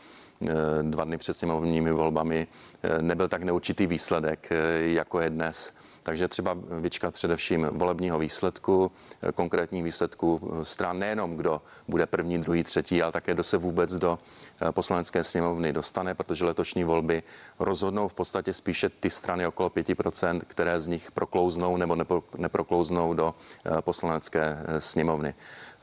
eh, 0.50 0.54
dva 0.82 1.04
dny 1.04 1.18
před 1.18 1.38
sněmovními 1.38 1.92
volbami 1.92 2.48
eh, 2.84 3.02
nebyl 3.02 3.28
tak 3.28 3.44
neurčitý 3.44 3.88
výsledek, 3.88 4.50
jako 4.80 5.20
je 5.22 5.30
dnes. 5.30 5.74
Takže 6.04 6.28
třeba 6.28 6.58
vyčkat 6.80 7.14
především 7.14 7.68
volebního 7.72 8.20
výsledku, 8.20 8.92
konkrétních 9.36 9.84
výsledků 9.84 10.60
stran, 10.64 11.00
nejenom 11.00 11.36
kdo 11.36 11.62
bude 11.88 12.06
první, 12.06 12.38
druhý, 12.38 12.64
třetí, 12.64 13.02
ale 13.02 13.12
také 13.12 13.34
kdo 13.34 13.44
se 13.44 13.58
vůbec 13.58 13.96
do 13.98 14.20
eh, 14.62 14.72
poslanecké 14.72 15.24
sněmovny 15.24 15.74
dostane, 15.74 16.16
protože 16.16 16.46
letošní 16.46 16.84
volby 16.84 17.24
rozhodnou 17.60 18.08
v 18.08 18.14
podstatě 18.14 18.54
spíše 18.54 18.90
ty 18.90 19.10
strany 19.10 19.48
okolo 19.48 19.70
5%, 19.70 20.42
které 20.48 20.80
z 20.80 20.88
nich 20.88 21.12
proklouznou 21.12 21.78
nebo 21.78 21.98
neproklouznou 22.38 23.14
do 23.14 23.36
eh, 23.66 23.82
poslanecké 23.82 24.58
eh, 24.66 24.82
sněmovny. 24.82 25.34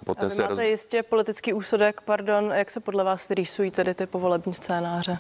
Poté 0.04 0.26
A 0.26 0.28
vy 0.28 0.34
máte 0.36 0.48
roz... 0.48 0.58
jistě 0.58 1.02
politický 1.02 1.52
úsudek, 1.52 2.00
pardon, 2.00 2.52
jak 2.54 2.70
se 2.70 2.80
podle 2.80 3.04
vás 3.04 3.30
rýsují 3.30 3.70
tedy 3.70 3.94
ty 3.94 4.06
povolební 4.06 4.54
scénáře? 4.54 5.18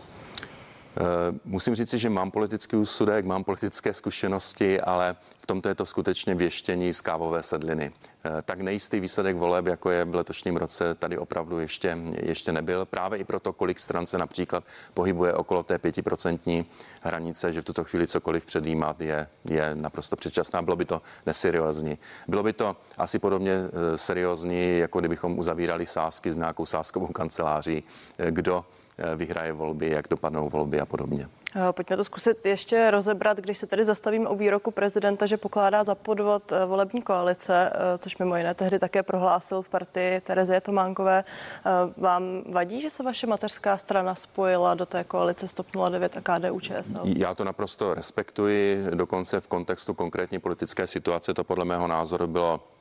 Musím 1.44 1.74
říct, 1.74 1.94
že 1.94 2.10
mám 2.10 2.30
politický 2.30 2.76
úsudek, 2.76 3.24
mám 3.24 3.44
politické 3.44 3.94
zkušenosti, 3.94 4.80
ale 4.80 5.16
v 5.38 5.46
tomto 5.46 5.68
je 5.68 5.74
to 5.74 5.86
skutečně 5.86 6.34
věštění 6.34 6.94
z 6.94 7.00
kávové 7.00 7.42
sedliny. 7.42 7.92
Tak 8.44 8.60
nejistý 8.60 9.00
výsledek 9.00 9.36
voleb, 9.36 9.66
jako 9.66 9.90
je 9.90 10.04
v 10.04 10.14
letošním 10.14 10.56
roce, 10.56 10.94
tady 10.94 11.18
opravdu 11.18 11.58
ještě, 11.58 11.98
ještě 12.22 12.52
nebyl. 12.52 12.84
Právě 12.84 13.18
i 13.18 13.24
proto, 13.24 13.52
kolik 13.52 13.78
stran 13.78 14.06
se 14.06 14.18
například 14.18 14.64
pohybuje 14.94 15.32
okolo 15.32 15.62
té 15.62 15.78
pětiprocentní 15.78 16.66
hranice, 17.02 17.52
že 17.52 17.60
v 17.60 17.64
tuto 17.64 17.84
chvíli 17.84 18.06
cokoliv 18.06 18.46
předjímat 18.46 19.00
je, 19.00 19.26
je 19.50 19.74
naprosto 19.74 20.16
předčasná. 20.16 20.62
Bylo 20.62 20.76
by 20.76 20.84
to 20.84 21.02
neseriózní. 21.26 21.98
Bylo 22.28 22.42
by 22.42 22.52
to 22.52 22.76
asi 22.98 23.18
podobně 23.18 23.52
eh, 23.52 23.98
seriózní, 23.98 24.78
jako 24.78 25.00
kdybychom 25.00 25.38
uzavírali 25.38 25.86
sázky 25.86 26.32
s 26.32 26.36
nějakou 26.36 26.66
sázkovou 26.66 27.06
kanceláří, 27.06 27.84
eh, 28.18 28.30
kdo 28.30 28.64
eh, 28.64 28.85
vyhraje 29.16 29.52
volby, 29.52 29.90
jak 29.90 30.08
dopadnou 30.08 30.48
volby 30.48 30.80
a 30.80 30.86
podobně. 30.86 31.28
Pojďme 31.72 31.96
to 31.96 32.04
zkusit 32.04 32.46
ještě 32.46 32.90
rozebrat, 32.90 33.38
když 33.38 33.58
se 33.58 33.66
tedy 33.66 33.84
zastavíme 33.84 34.28
u 34.28 34.36
výroku 34.36 34.70
prezidenta, 34.70 35.26
že 35.26 35.36
pokládá 35.36 35.84
za 35.84 35.94
podvod 35.94 36.52
volební 36.66 37.02
koalice, 37.02 37.72
což 37.98 38.18
mimo 38.18 38.36
jiné 38.36 38.54
tehdy 38.54 38.78
také 38.78 39.02
prohlásil 39.02 39.62
v 39.62 39.68
partii 39.68 40.20
Terezie 40.20 40.60
Tománkové. 40.60 41.24
Vám 41.96 42.42
vadí, 42.52 42.80
že 42.80 42.90
se 42.90 43.02
vaše 43.02 43.26
mateřská 43.26 43.78
strana 43.78 44.14
spojila 44.14 44.74
do 44.74 44.86
té 44.86 45.04
koalice 45.04 45.48
Stop 45.48 45.66
09 45.90 46.16
a 46.16 46.20
KDU 46.20 46.60
ČSL? 46.60 47.02
Já 47.04 47.34
to 47.34 47.44
naprosto 47.44 47.94
respektuji, 47.94 48.86
dokonce 48.94 49.40
v 49.40 49.46
kontextu 49.46 49.94
konkrétní 49.94 50.38
politické 50.38 50.86
situace 50.86 51.34
to 51.34 51.44
podle 51.44 51.64
mého 51.64 51.86
názoru 51.86 52.26
bylo 52.26 52.60
Eh, 52.60 52.75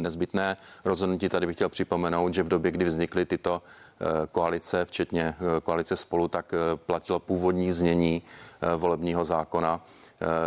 nezbytné 0.00 0.56
rozhodnutí. 0.84 1.28
Tady 1.28 1.46
bych 1.46 1.56
chtěl 1.56 1.68
připomenout, 1.68 2.34
že 2.34 2.42
v 2.42 2.48
době, 2.48 2.70
kdy 2.70 2.84
vznikly 2.84 3.26
tyto 3.26 3.62
eh, 3.62 4.04
koalice, 4.32 4.84
včetně 4.84 5.34
eh, 5.34 5.60
koalice 5.60 5.96
spolu, 5.96 6.28
tak 6.28 6.54
platilo 6.76 7.18
původní 7.18 7.72
znění 7.72 8.22
volebního 8.76 9.24
zákona 9.24 9.86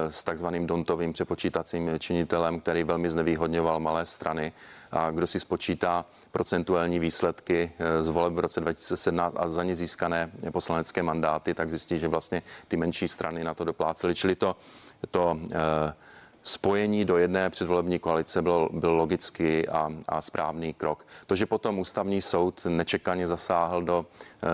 s 0.09 0.23
takzvaným 0.23 0.67
dontovým 0.67 1.13
přepočítacím 1.13 1.99
činitelem, 1.99 2.59
který 2.59 2.83
velmi 2.83 3.09
znevýhodňoval 3.09 3.79
malé 3.79 4.05
strany. 4.05 4.53
A 4.91 5.11
kdo 5.11 5.27
si 5.27 5.39
spočítá 5.39 6.05
procentuální 6.31 6.99
výsledky 6.99 7.71
z 8.01 8.09
voleb 8.09 8.33
v 8.33 8.39
roce 8.39 8.59
2017 8.59 9.35
a 9.39 9.47
za 9.47 9.63
ně 9.63 9.75
získané 9.75 10.31
poslanecké 10.51 11.03
mandáty, 11.03 11.53
tak 11.53 11.69
zjistí, 11.69 11.99
že 11.99 12.07
vlastně 12.07 12.41
ty 12.67 12.77
menší 12.77 13.07
strany 13.07 13.43
na 13.43 13.53
to 13.53 13.63
doplácely. 13.63 14.15
Čili 14.15 14.35
to, 14.35 14.55
to 15.11 15.39
spojení 16.43 17.05
do 17.05 17.17
jedné 17.17 17.49
předvolební 17.49 17.99
koalice 17.99 18.41
byl, 18.41 18.69
byl 18.73 18.91
logický 18.91 19.69
a, 19.69 19.89
a 20.07 20.21
správný 20.21 20.73
krok. 20.73 21.05
To, 21.27 21.35
že 21.35 21.45
potom 21.45 21.79
ústavní 21.79 22.21
soud 22.21 22.65
nečekaně 22.69 23.27
zasáhl 23.27 23.83
do 23.83 24.05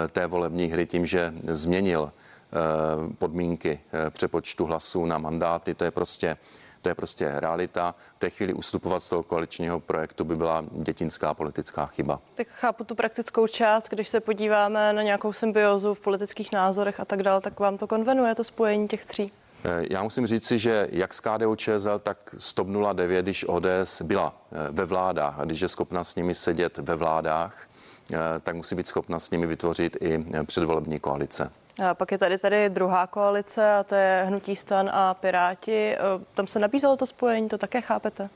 e, 0.06 0.08
té 0.08 0.28
volební 0.28 0.66
hry 0.66 0.86
tím, 0.86 1.06
že 1.06 1.34
změnil 1.48 2.12
e, 2.12 3.14
podmínky 3.14 3.80
e, 4.08 4.10
přepočtu 4.10 4.66
hlasů 4.66 5.06
na 5.06 5.18
mandáty, 5.18 5.74
to 5.74 5.84
je 5.84 5.92
prostě 5.92 6.38
to 6.82 6.90
je 6.90 6.96
prostě 6.96 7.32
realita. 7.36 7.96
V 8.16 8.20
té 8.20 8.30
chvíli 8.30 8.54
ustupovat 8.54 9.04
z 9.04 9.10
toho 9.10 9.24
koaličního 9.24 9.80
projektu 9.80 10.24
by 10.24 10.36
byla 10.36 10.66
dětinská 10.72 11.34
politická 11.34 11.86
chyba. 11.86 12.20
Tak 12.36 12.48
chápu 12.48 12.84
tu 12.84 12.96
praktickou 12.96 13.48
část, 13.48 13.90
když 13.90 14.08
se 14.08 14.20
podíváme 14.20 14.94
na 14.94 15.02
nějakou 15.02 15.34
symbiozu 15.34 15.94
v 15.94 16.00
politických 16.00 16.52
názorech 16.52 17.00
a 17.00 17.06
tak 17.06 17.24
dále, 17.24 17.42
tak 17.42 17.60
vám 17.60 17.78
to 17.78 17.88
konvenuje 17.88 18.36
to 18.36 18.44
spojení 18.44 18.88
těch 18.88 19.06
tří? 19.06 19.32
Eh, 19.64 19.86
já 19.90 20.04
musím 20.04 20.28
říci, 20.28 20.60
že 20.60 20.88
jak 20.92 21.14
z 21.14 21.20
KDU 21.20 21.56
ČSL, 21.56 22.00
tak 22.00 22.36
z 22.38 22.54
TOP 22.54 22.68
09, 22.94 23.24
když 23.24 23.46
ODS 23.48 24.02
byla 24.02 24.36
eh, 24.52 24.56
ve 24.72 24.86
vládách 24.86 25.40
a 25.40 25.46
když 25.46 25.62
je 25.62 25.68
schopna 25.68 26.04
s 26.04 26.16
nimi 26.16 26.36
sedět 26.36 26.78
ve 26.78 26.96
vládách, 26.96 27.68
eh, 28.14 28.18
tak 28.44 28.56
musí 28.56 28.76
být 28.76 28.88
schopna 28.88 29.20
s 29.20 29.32
nimi 29.32 29.48
vytvořit 29.48 29.98
i 30.02 30.26
předvolební 30.46 31.00
koalice. 31.00 31.52
A 31.86 31.94
pak 31.94 32.12
je 32.12 32.18
tady 32.18 32.38
tady 32.38 32.70
druhá 32.70 33.08
koalice 33.08 33.74
a 33.74 33.84
to 33.84 33.96
je 33.96 34.24
Hnutí 34.28 34.56
stan 34.56 34.90
a 34.94 35.14
Piráti. 35.14 35.96
Tam 36.34 36.48
se 36.48 36.60
nabízelo 36.60 36.98
to 36.98 37.06
spojení, 37.06 37.50
to 37.50 37.58
také 37.58 37.82
chápete? 37.82 38.30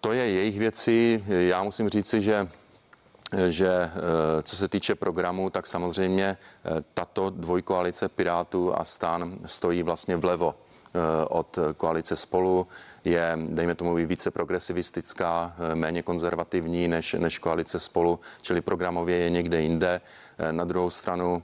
To 0.00 0.12
je 0.12 0.30
jejich 0.30 0.58
věci. 0.58 1.24
Já 1.26 1.62
musím 1.62 1.88
říci, 1.88 2.20
že 2.20 2.48
že 3.48 3.68
eh, 3.68 3.90
co 4.42 4.56
se 4.56 4.68
týče 4.68 4.94
programu, 4.94 5.50
tak 5.50 5.66
samozřejmě 5.66 6.24
eh, 6.26 6.70
tato 6.94 7.30
dvojkoalice 7.30 8.08
Pirátů 8.08 8.78
a 8.78 8.84
stan 8.84 9.38
stojí 9.46 9.82
vlastně 9.82 10.16
vlevo 10.16 10.54
eh, 10.54 10.98
od 11.28 11.58
koalice 11.76 12.16
spolu 12.16 12.66
je, 13.04 13.38
dejme 13.48 13.74
tomu, 13.74 13.94
více 13.94 14.30
progresivistická, 14.30 15.56
méně 15.74 16.02
konzervativní 16.02 16.88
než, 16.88 17.12
než 17.18 17.38
koalice 17.38 17.80
spolu, 17.80 18.20
čili 18.42 18.60
programově 18.60 19.16
je 19.16 19.30
někde 19.30 19.60
jinde. 19.60 20.00
Na 20.50 20.64
druhou 20.64 20.90
stranu 20.90 21.42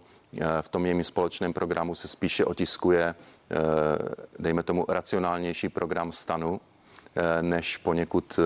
v 0.61 0.68
tom 0.68 0.87
jejím 0.87 1.04
společném 1.04 1.52
programu 1.52 1.94
se 1.94 2.09
spíše 2.09 2.44
otiskuje, 2.44 3.14
dejme 4.38 4.62
tomu, 4.62 4.85
racionálnější 4.88 5.68
program 5.68 6.12
stanu, 6.12 6.61
než 7.40 7.76
poněkud 7.76 8.38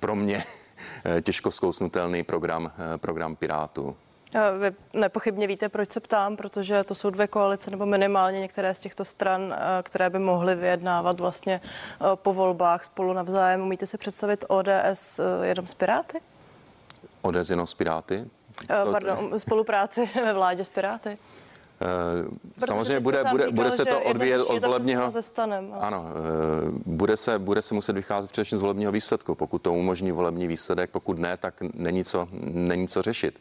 pro 0.00 0.14
mě 0.14 0.44
těžko 1.22 1.50
zkousnutelný 1.50 2.22
program, 2.22 2.72
eh, 2.94 2.98
program 2.98 3.36
Pirátů. 3.36 3.96
Vy 4.58 4.74
nepochybně 4.92 5.46
víte, 5.46 5.68
proč 5.68 5.92
se 5.92 6.00
ptám, 6.00 6.36
protože 6.36 6.84
to 6.84 6.94
jsou 6.94 7.10
dvě 7.10 7.26
koalice 7.26 7.70
nebo 7.70 7.86
minimálně 7.86 8.40
některé 8.40 8.74
z 8.74 8.80
těchto 8.80 9.04
stran, 9.04 9.54
eh, 9.54 9.82
které 9.82 10.10
by 10.10 10.18
mohly 10.18 10.54
vyjednávat 10.54 11.20
vlastně 11.20 11.60
po 12.14 12.34
volbách 12.34 12.84
spolu 12.84 13.12
navzájem. 13.12 13.62
Umíte 13.62 13.86
si 13.86 13.98
představit 13.98 14.44
ODS 14.48 15.20
jenom 15.42 15.66
s 15.66 15.74
Piráty? 15.74 16.20
ODS 17.22 17.50
jenom 17.50 17.66
s 17.66 17.74
Piráty? 17.74 18.26
Pardon, 18.92 19.38
spolupráci 19.38 20.10
ve 20.24 20.32
vládě 20.32 20.64
s 20.64 20.68
Piráty? 20.68 21.18
Protože 21.78 22.66
Samozřejmě 22.66 23.00
bude, 23.00 23.24
bude, 23.30 23.44
říkal, 23.44 23.52
bude 23.52 23.72
se 23.72 23.84
to 23.84 24.00
odvíjet 24.00 24.42
od 24.42 24.64
volebního. 24.64 25.12
Ano, 25.80 26.04
bude 26.86 27.16
se, 27.16 27.38
bude 27.38 27.62
se 27.62 27.74
muset 27.74 27.92
vycházet 27.92 28.30
především 28.30 28.58
z 28.58 28.60
volebního 28.60 28.92
výsledku. 28.92 29.34
Pokud 29.34 29.62
to 29.62 29.72
umožní 29.72 30.12
volební 30.12 30.46
výsledek, 30.46 30.90
pokud 30.90 31.18
ne, 31.18 31.36
tak 31.36 31.54
není 31.74 32.04
co, 32.04 32.28
není 32.52 32.88
co 32.88 33.02
řešit. 33.02 33.40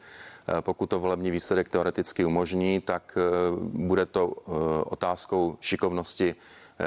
Pokud 0.62 0.90
to 0.90 1.00
volební 1.00 1.32
výsledek 1.32 1.70
teoreticky 1.70 2.26
umožní, 2.26 2.82
tak 2.82 3.18
bude 3.62 4.06
to 4.06 4.28
otázkou 4.86 5.58
šikovnosti 5.60 6.36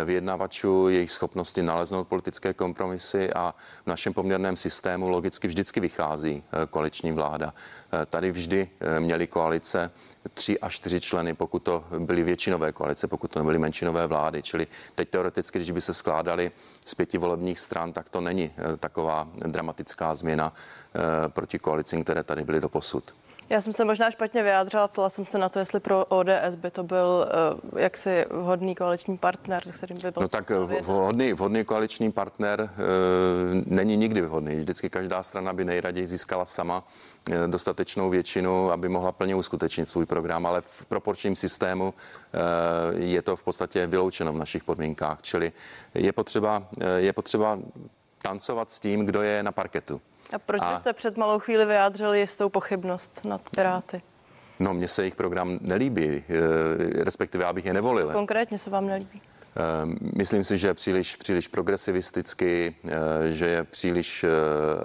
vyjednavačů, 0.05 0.89
jejich 0.89 1.11
schopnosti 1.11 1.63
naleznout 1.63 2.09
politické 2.09 2.55
kompromisy 2.55 3.33
a 3.33 3.55
v 3.85 3.87
našem 3.87 4.15
poměrném 4.15 4.57
systému 4.57 5.09
logicky 5.09 5.49
vždycky 5.49 5.81
vychází 5.81 6.43
eh, 6.53 6.67
koaliční 6.67 7.13
vláda. 7.13 7.55
Eh, 7.93 8.07
tady 8.07 8.31
vždy 8.31 8.69
eh, 8.81 9.01
měli 9.01 9.27
koalice 9.27 9.91
tři 10.35 10.61
až 10.61 10.75
čtyři 10.75 11.01
členy, 11.01 11.35
pokud 11.35 11.63
to 11.63 11.85
byly 11.99 12.23
většinové 12.23 12.73
koalice, 12.73 13.09
pokud 13.09 13.31
to 13.31 13.39
nebyly 13.39 13.59
menšinové 13.59 14.07
vlády. 14.07 14.43
Čili 14.43 14.67
teď 14.95 15.09
teoreticky, 15.09 15.59
když 15.59 15.71
by 15.71 15.81
se 15.81 15.95
skládali 15.95 16.51
z 16.85 16.95
pěti 16.95 17.19
volebních 17.19 17.59
stran, 17.59 17.93
tak 17.93 18.09
to 18.09 18.21
není 18.21 18.51
taková 18.81 19.29
dramatická 19.35 20.15
změna 20.15 20.53
proti 21.29 21.59
koalicím, 21.59 22.05
které 22.05 22.25
tady 22.25 22.45
byly 22.45 22.61
do 22.61 22.69
posud. 22.69 23.15
Já 23.51 23.61
jsem 23.61 23.73
se 23.73 23.85
možná 23.85 24.11
špatně 24.11 24.43
vyjádřila, 24.43 24.89
ptala 24.89 25.09
jsem 25.09 25.25
se 25.25 25.39
na 25.39 25.49
to, 25.49 25.59
jestli 25.59 25.81
pro 25.81 26.05
ODS 26.05 26.55
by 26.57 26.71
to 26.71 26.83
byl 26.83 27.29
uh, 27.73 27.79
jaksi 27.81 28.27
vhodný 28.31 28.75
koaliční 28.75 29.19
partner, 29.19 29.63
kterým 29.73 29.97
by 29.97 30.11
byl. 30.11 30.23
No 30.23 30.29
tak 30.29 30.51
vhodný, 30.81 31.33
vhodný 31.33 31.65
koaliční 31.65 32.13
partner 32.13 32.61
uh, 32.61 32.69
není 33.67 33.97
nikdy 33.97 34.23
vhodný. 34.23 34.57
Vždycky 34.57 34.91
každá 34.91 35.23
strana 35.23 35.53
by 35.53 35.65
nejraději 35.65 36.07
získala 36.07 36.45
sama 36.45 36.85
dostatečnou 37.47 38.11
většinu, 38.11 38.73
aby 38.73 38.89
mohla 38.89 39.13
plně 39.13 39.35
uskutečnit 39.35 39.87
svůj 39.87 40.07
program, 40.07 40.47
ale 40.47 40.61
v 40.61 40.87
proporčním 40.87 41.37
systému 41.37 41.95
uh, 41.95 43.01
je 43.01 43.23
to 43.23 43.37
v 43.37 43.43
podstatě 43.43 43.87
vyloučeno 43.87 44.33
v 44.33 44.39
našich 44.39 44.65
podmínkách. 44.65 45.23
Čili 45.23 45.53
je 45.95 46.13
potřeba, 46.13 46.63
je 46.97 47.13
potřeba 47.13 47.59
tancovat 48.23 48.71
s 48.71 48.81
tím, 48.81 49.07
kdo 49.07 49.23
je 49.23 49.43
na 49.43 49.53
parketu. 49.53 50.01
A 50.33 50.39
proč 50.39 50.63
a... 50.65 50.77
jste 50.77 50.93
před 50.93 51.17
malou 51.17 51.39
chvíli 51.39 51.67
vyjádřili 51.67 52.21
jistou 52.21 52.49
pochybnost 52.49 53.21
nad 53.25 53.41
Piráty? 53.57 54.03
No, 54.61 54.75
mně 54.75 54.89
se 54.89 55.03
jejich 55.03 55.17
program 55.17 55.59
nelíbí, 55.61 56.25
eh, 56.29 57.05
respektive 57.05 57.45
já 57.45 57.53
bych 57.53 57.65
je 57.65 57.73
nevolil. 57.75 58.13
Konkrétně 58.13 58.59
se 58.59 58.71
vám 58.71 58.87
nelíbí? 58.87 59.23
Eh, 59.23 59.61
myslím 60.17 60.45
si, 60.45 60.59
že 60.59 60.67
je 60.67 60.75
příliš, 60.75 61.17
příliš 61.17 61.49
progresivistický, 61.49 62.47
eh, 62.47 62.73
že 63.33 63.47
je 63.47 63.65
příliš 63.65 64.25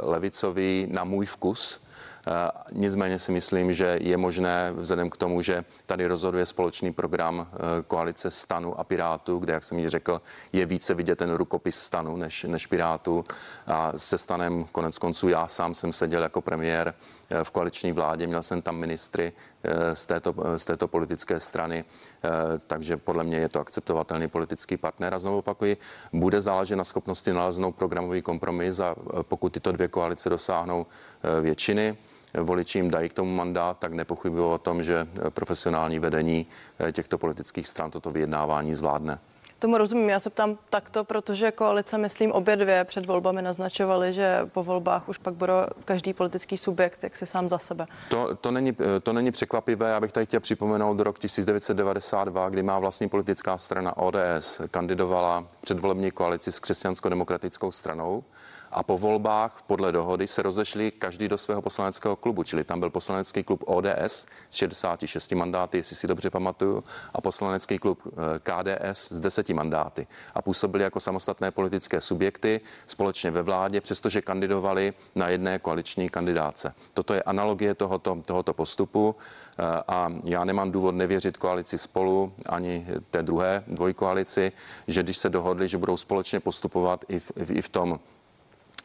levicový 0.02 0.88
na 0.92 1.04
můj 1.04 1.26
vkus. 1.26 1.82
Eh, 2.28 2.52
nicméně 2.72 3.20
si 3.20 3.32
myslím, 3.32 3.74
že 3.74 3.98
je 4.02 4.18
možné, 4.18 4.74
vzhledem 4.76 5.10
k 5.10 5.18
tomu, 5.18 5.42
že 5.42 5.66
tady 5.86 6.08
rozhoduje 6.08 6.46
společný 6.46 6.94
program 6.94 7.48
eh, 7.52 7.58
koalice 7.88 8.32
Stanu 8.32 8.80
a 8.80 8.84
Pirátů, 8.84 9.40
kde, 9.40 9.54
jak 9.54 9.64
jsem 9.64 9.80
ji 9.80 9.90
řekl, 9.90 10.22
je 10.54 10.66
více 10.66 10.94
vidět 10.94 11.16
ten 11.16 11.34
rukopis 11.34 11.76
Stanu 11.76 12.18
než, 12.18 12.44
než 12.44 12.68
Pirátů. 12.68 13.24
A 13.68 13.92
se 13.96 14.18
Stanem 14.18 14.64
konec 14.72 14.98
konců 14.98 15.30
já 15.30 15.48
sám 15.48 15.74
jsem 15.74 15.94
seděl 15.94 16.24
jako 16.24 16.42
premiér 16.42 16.94
eh, 17.30 17.44
v 17.44 17.52
koaliční 17.52 17.92
vládě, 17.92 18.28
měl 18.28 18.44
jsem 18.44 18.62
tam 18.62 18.76
ministry 18.76 19.34
z 19.94 20.06
této, 20.06 20.36
z 20.58 20.66
této 20.66 20.88
politické 20.88 21.40
strany, 21.40 21.86
takže 22.68 22.98
podle 22.98 23.24
mě 23.24 23.38
je 23.38 23.50
to 23.50 23.60
akceptovatelný 23.60 24.28
politický 24.28 24.78
partner. 24.78 25.14
A 25.14 25.20
znovu 25.20 25.38
opakuji, 25.38 25.78
bude 26.14 26.42
záležet 26.42 26.76
na 26.76 26.84
schopnosti 26.84 27.34
naleznout 27.34 27.76
programový 27.76 28.22
kompromis 28.22 28.80
a 28.80 28.96
pokud 29.22 29.54
tyto 29.54 29.72
dvě 29.72 29.88
koalice 29.88 30.30
dosáhnou 30.30 30.86
většiny, 31.42 31.98
voliči 32.34 32.80
jim 32.80 32.92
dají 32.92 33.10
k 33.10 33.14
tomu 33.14 33.32
mandát, 33.32 33.80
tak 33.80 33.94
nepochybuji 33.94 34.54
o 34.54 34.58
tom, 34.58 34.84
že 34.84 35.08
profesionální 35.30 36.00
vedení 36.00 36.48
těchto 36.92 37.18
politických 37.18 37.68
stran 37.68 37.92
toto 37.92 38.12
vyjednávání 38.12 38.76
zvládne. 38.76 39.20
Tomu 39.64 39.78
rozumím. 39.78 40.10
Já 40.10 40.20
se 40.20 40.30
ptám 40.30 40.58
takto, 40.70 41.04
protože 41.04 41.52
koalice, 41.52 41.98
myslím, 41.98 42.32
obě 42.32 42.56
dvě 42.56 42.84
před 42.84 43.06
volbami 43.06 43.42
naznačovaly, 43.42 44.14
že 44.14 44.40
po 44.54 44.64
volbách 44.64 45.10
už 45.10 45.18
pak 45.18 45.34
bude 45.34 45.54
každý 45.86 46.14
politický 46.14 46.58
subjekt 46.58 47.04
jak 47.04 47.18
se 47.18 47.26
sám 47.26 47.50
za 47.50 47.58
sebe. 47.58 47.86
To, 48.10 48.36
to, 48.36 48.52
není, 48.52 48.78
to 49.04 49.14
není 49.14 49.32
překvapivé. 49.32 49.90
Já 49.90 50.00
bych 50.00 50.12
tady 50.12 50.26
chtěl 50.26 50.40
připomenout 50.40 51.00
rok 51.00 51.20
1992, 51.20 52.50
kdy 52.50 52.64
má 52.64 52.80
vlastní 52.80 53.10
politická 53.10 53.58
strana 53.58 53.98
ODS 53.98 54.62
kandidovala 54.72 55.46
předvolební 55.62 56.12
koalici 56.12 56.52
s 56.52 56.60
křesťansko-demokratickou 56.60 57.72
stranou 57.72 58.24
a 58.74 58.84
po 58.84 58.98
volbách 58.98 59.64
podle 59.68 59.92
dohody 59.92 60.28
se 60.28 60.42
rozešli 60.42 60.92
každý 60.92 61.28
do 61.28 61.38
svého 61.38 61.62
poslaneckého 61.62 62.16
klubu, 62.16 62.44
čili 62.44 62.64
tam 62.64 62.80
byl 62.80 62.90
poslanecký 62.90 63.44
klub 63.44 63.64
ODS 63.68 64.26
s 64.50 64.56
66 64.56 65.32
mandáty, 65.32 65.78
jestli 65.78 65.96
si 65.96 66.08
dobře 66.08 66.30
pamatuju, 66.30 66.84
a 67.14 67.22
poslanecký 67.22 67.80
klub 67.80 68.00
eh, 68.08 68.40
KDS 68.40 69.12
s 69.12 69.20
10 69.20 69.50
mandáty 69.50 70.08
a 70.36 70.42
působili 70.42 70.84
jako 70.84 71.00
samostatné 71.00 71.52
politické 71.52 72.02
subjekty 72.02 72.62
společně 72.88 73.32
ve 73.32 73.42
vládě, 73.42 73.82
přestože 73.82 74.22
kandidovali 74.22 74.94
na 75.16 75.30
jedné 75.30 75.60
koaliční 75.60 76.10
kandidáce. 76.10 76.74
Toto 76.94 77.14
je 77.14 77.24
analogie 77.24 77.76
tohoto, 77.76 78.22
tohoto 78.26 78.54
postupu 78.54 79.16
eh, 79.58 79.64
a 79.88 80.10
já 80.24 80.44
nemám 80.44 80.72
důvod 80.72 80.96
nevěřit 80.96 81.38
koalici 81.38 81.78
spolu 81.78 82.34
ani 82.50 82.88
té 83.10 83.24
druhé 83.24 83.64
dvojkoalici, 83.68 84.52
že 84.88 85.04
když 85.04 85.18
se 85.18 85.30
dohodli, 85.30 85.68
že 85.68 85.78
budou 85.78 85.98
společně 85.98 86.40
postupovat 86.40 87.06
i 87.08 87.20
v, 87.20 87.32
i 87.50 87.62
v 87.62 87.70
tom 87.70 88.00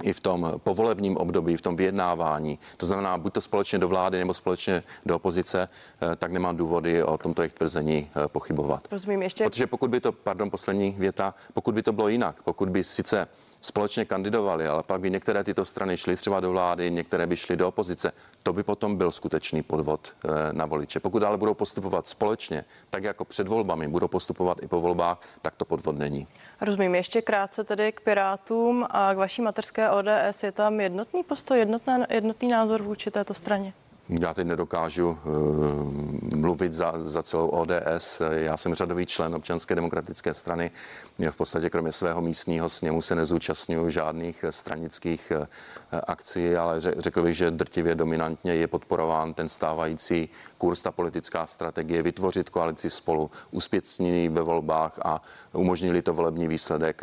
i 0.02 0.12
v 0.12 0.20
tom 0.20 0.52
povolebním 0.58 1.16
období, 1.16 1.56
v 1.56 1.62
tom 1.62 1.76
vyjednávání, 1.76 2.58
to 2.76 2.86
znamená 2.86 3.18
buď 3.18 3.32
to 3.32 3.40
společně 3.40 3.78
do 3.78 3.88
vlády 3.88 4.18
nebo 4.18 4.34
společně 4.34 4.82
do 5.06 5.16
opozice, 5.16 5.68
eh, 6.12 6.16
tak 6.16 6.32
nemám 6.32 6.56
důvody 6.56 7.02
o 7.02 7.18
tomto 7.18 7.42
jejich 7.42 7.54
tvrzení 7.54 8.10
eh, 8.16 8.28
pochybovat. 8.28 8.88
Rozumím 8.90 9.22
ještě. 9.22 9.44
Protože 9.44 9.66
pokud 9.66 9.90
by 9.90 10.00
to, 10.00 10.12
pardon, 10.12 10.50
poslední 10.50 10.94
věta, 10.98 11.34
pokud 11.54 11.74
by 11.74 11.82
to 11.82 11.92
bylo 11.92 12.08
jinak, 12.08 12.42
pokud 12.42 12.68
by 12.68 12.84
sice 12.84 13.28
společně 13.60 14.04
kandidovali, 14.04 14.66
ale 14.66 14.82
pak 14.82 15.00
by 15.00 15.10
některé 15.10 15.44
tyto 15.44 15.64
strany 15.64 15.96
šly 15.96 16.16
třeba 16.16 16.40
do 16.40 16.50
vlády, 16.50 16.90
některé 16.90 17.26
by 17.26 17.36
šly 17.36 17.56
do 17.56 17.68
opozice. 17.68 18.12
To 18.42 18.52
by 18.52 18.62
potom 18.62 18.96
byl 18.96 19.10
skutečný 19.10 19.62
podvod 19.62 20.12
eh, 20.24 20.28
na 20.52 20.66
voliče. 20.66 21.00
Pokud 21.00 21.22
ale 21.22 21.36
budou 21.36 21.54
postupovat 21.54 22.06
společně, 22.06 22.64
tak 22.90 23.02
jako 23.02 23.24
před 23.24 23.48
volbami 23.48 23.88
budou 23.88 24.08
postupovat 24.08 24.58
i 24.62 24.66
po 24.66 24.80
volbách, 24.80 25.20
tak 25.42 25.54
to 25.56 25.64
podvod 25.64 25.98
není. 25.98 26.26
Rozumím. 26.60 26.94
Ještě 26.94 27.22
krátce 27.22 27.64
tedy 27.64 27.92
k 27.92 28.00
Pirátům 28.00 28.86
a 28.90 29.14
k 29.14 29.16
vaší 29.16 29.42
materské 29.42 29.90
ODS. 29.90 30.42
Je 30.42 30.52
tam 30.52 30.80
jednotný 30.80 31.22
postoj, 31.22 31.58
jednotný, 31.58 31.94
jednotný 32.10 32.48
názor 32.48 32.82
vůči 32.82 33.10
této 33.10 33.34
straně? 33.34 33.72
Já 34.08 34.34
teď 34.34 34.46
nedokážu 34.46 35.08
uh, 35.08 36.36
mluvit 36.36 36.72
za, 36.72 36.92
za 36.96 37.22
celou 37.22 37.48
ODS. 37.48 38.22
Já 38.30 38.56
jsem 38.56 38.74
řadový 38.74 39.06
člen 39.06 39.34
občanské 39.34 39.74
demokratické 39.74 40.34
strany. 40.34 40.70
V 41.30 41.36
podstatě 41.36 41.70
kromě 41.70 41.92
svého 41.92 42.20
místního 42.20 42.68
sněmu 42.68 43.02
se 43.02 43.14
nezúčastňuji 43.14 43.90
žádných 43.90 44.44
stranických 44.50 45.32
uh, 45.36 45.46
akcí, 46.06 46.56
ale 46.56 46.80
řekl 46.80 47.22
bych, 47.22 47.36
že 47.36 47.50
drtivě 47.50 47.94
dominantně 47.94 48.54
je 48.54 48.66
podporován 48.66 49.34
ten 49.34 49.48
stávající 49.48 50.28
kurz, 50.58 50.82
ta 50.82 50.92
politická 50.92 51.46
strategie, 51.46 52.02
vytvořit 52.02 52.48
koalici 52.48 52.90
spolu, 52.90 53.30
uspět 53.50 53.86
s 53.86 53.98
ní 53.98 54.28
ve 54.28 54.42
volbách 54.42 54.98
a 55.04 55.22
umožnili 55.52 56.02
to 56.02 56.12
volební 56.12 56.48
výsledek 56.48 57.02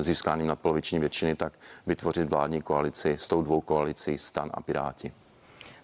získáním 0.00 0.46
nadpoloviční 0.46 0.98
většiny, 0.98 1.34
tak 1.34 1.52
vytvořit 1.86 2.30
vládní 2.30 2.62
koalici 2.62 3.16
s 3.18 3.28
tou 3.28 3.42
dvou 3.42 3.60
koalicí 3.60 4.18
stan 4.18 4.50
a 4.54 4.60
Piráti. 4.62 5.12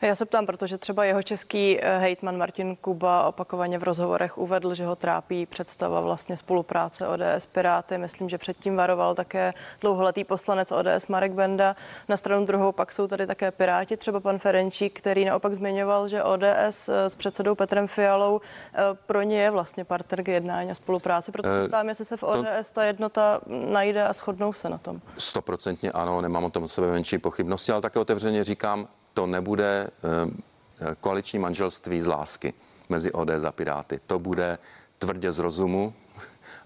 Já 0.02 0.14
se 0.14 0.26
ptám, 0.26 0.46
protože 0.46 0.78
třeba 0.78 1.04
jeho 1.04 1.22
český 1.22 1.80
eh, 1.80 1.98
hejtman 1.98 2.36
Martin 2.36 2.76
Kuba 2.76 3.28
opakovaně 3.28 3.78
v 3.78 3.82
rozhovorech 3.82 4.38
uvedl, 4.38 4.74
že 4.74 4.86
ho 4.86 4.96
trápí 4.96 5.46
představa 5.46 6.00
vlastně 6.00 6.36
spolupráce 6.36 7.08
ODS 7.08 7.46
Piráty. 7.52 7.98
Myslím, 7.98 8.28
že 8.28 8.38
předtím 8.38 8.76
varoval 8.76 9.14
také 9.14 9.52
dlouholetý 9.80 10.24
poslanec 10.24 10.72
ODS 10.72 11.06
Marek 11.08 11.32
Benda. 11.32 11.76
Na 12.08 12.16
stranu 12.16 12.46
druhou 12.46 12.72
pak 12.72 12.92
jsou 12.92 13.06
tady 13.06 13.26
také 13.26 13.50
Piráti, 13.50 13.96
třeba 13.96 14.20
pan 14.20 14.38
Ferenčík, 14.38 14.98
který 14.98 15.24
naopak 15.24 15.54
zmiňoval, 15.54 16.08
že 16.08 16.22
ODS 16.22 16.88
eh, 16.88 17.10
s 17.10 17.16
předsedou 17.16 17.54
Petrem 17.54 17.86
Fialou 17.86 18.40
eh, 18.74 18.78
pro 19.06 19.22
ně 19.22 19.42
je 19.42 19.50
vlastně 19.50 19.84
partner 19.84 20.22
k 20.22 20.28
jednání 20.28 20.70
a 20.70 20.74
spolupráci. 20.74 21.32
Proto 21.32 21.48
se 21.48 21.68
ptám, 21.68 21.88
jestli 21.88 22.04
se 22.04 22.16
v 22.16 22.22
ODS 22.22 22.70
ta 22.72 22.84
jednota 22.84 23.40
najde 23.46 24.04
a 24.04 24.12
shodnou 24.12 24.52
se 24.52 24.68
na 24.68 24.78
tom. 24.78 25.00
Stoprocentně 25.18 25.92
ano, 25.92 26.20
nemám 26.20 26.44
o 26.44 26.50
tom 26.50 26.68
sebe 26.68 26.90
menší 26.90 27.18
pochybnosti, 27.18 27.72
ale 27.72 27.82
také 27.82 27.98
otevřeně 27.98 28.44
říkám, 28.44 28.88
to 29.18 29.26
nebude 29.26 29.90
eh, 29.90 30.94
koaliční 31.00 31.38
manželství 31.38 32.00
z 32.00 32.06
lásky 32.06 32.54
mezi 32.88 33.12
ODS 33.12 33.44
a 33.46 33.52
Piráty. 33.52 34.00
To 34.06 34.18
bude 34.18 34.58
tvrdě 34.98 35.32
z 35.32 35.38
rozumu, 35.38 35.94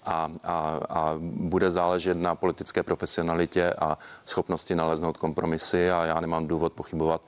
a, 0.04 0.30
a, 0.44 0.80
a 0.88 1.14
bude 1.20 1.70
záležet 1.70 2.16
na 2.18 2.34
politické 2.34 2.82
profesionalitě 2.82 3.72
a 3.78 3.98
schopnosti 4.24 4.74
naleznout 4.74 5.16
kompromisy 5.16 5.90
a 5.90 6.04
já 6.04 6.20
nemám 6.20 6.46
důvod 6.46 6.72
pochybovat. 6.72 7.20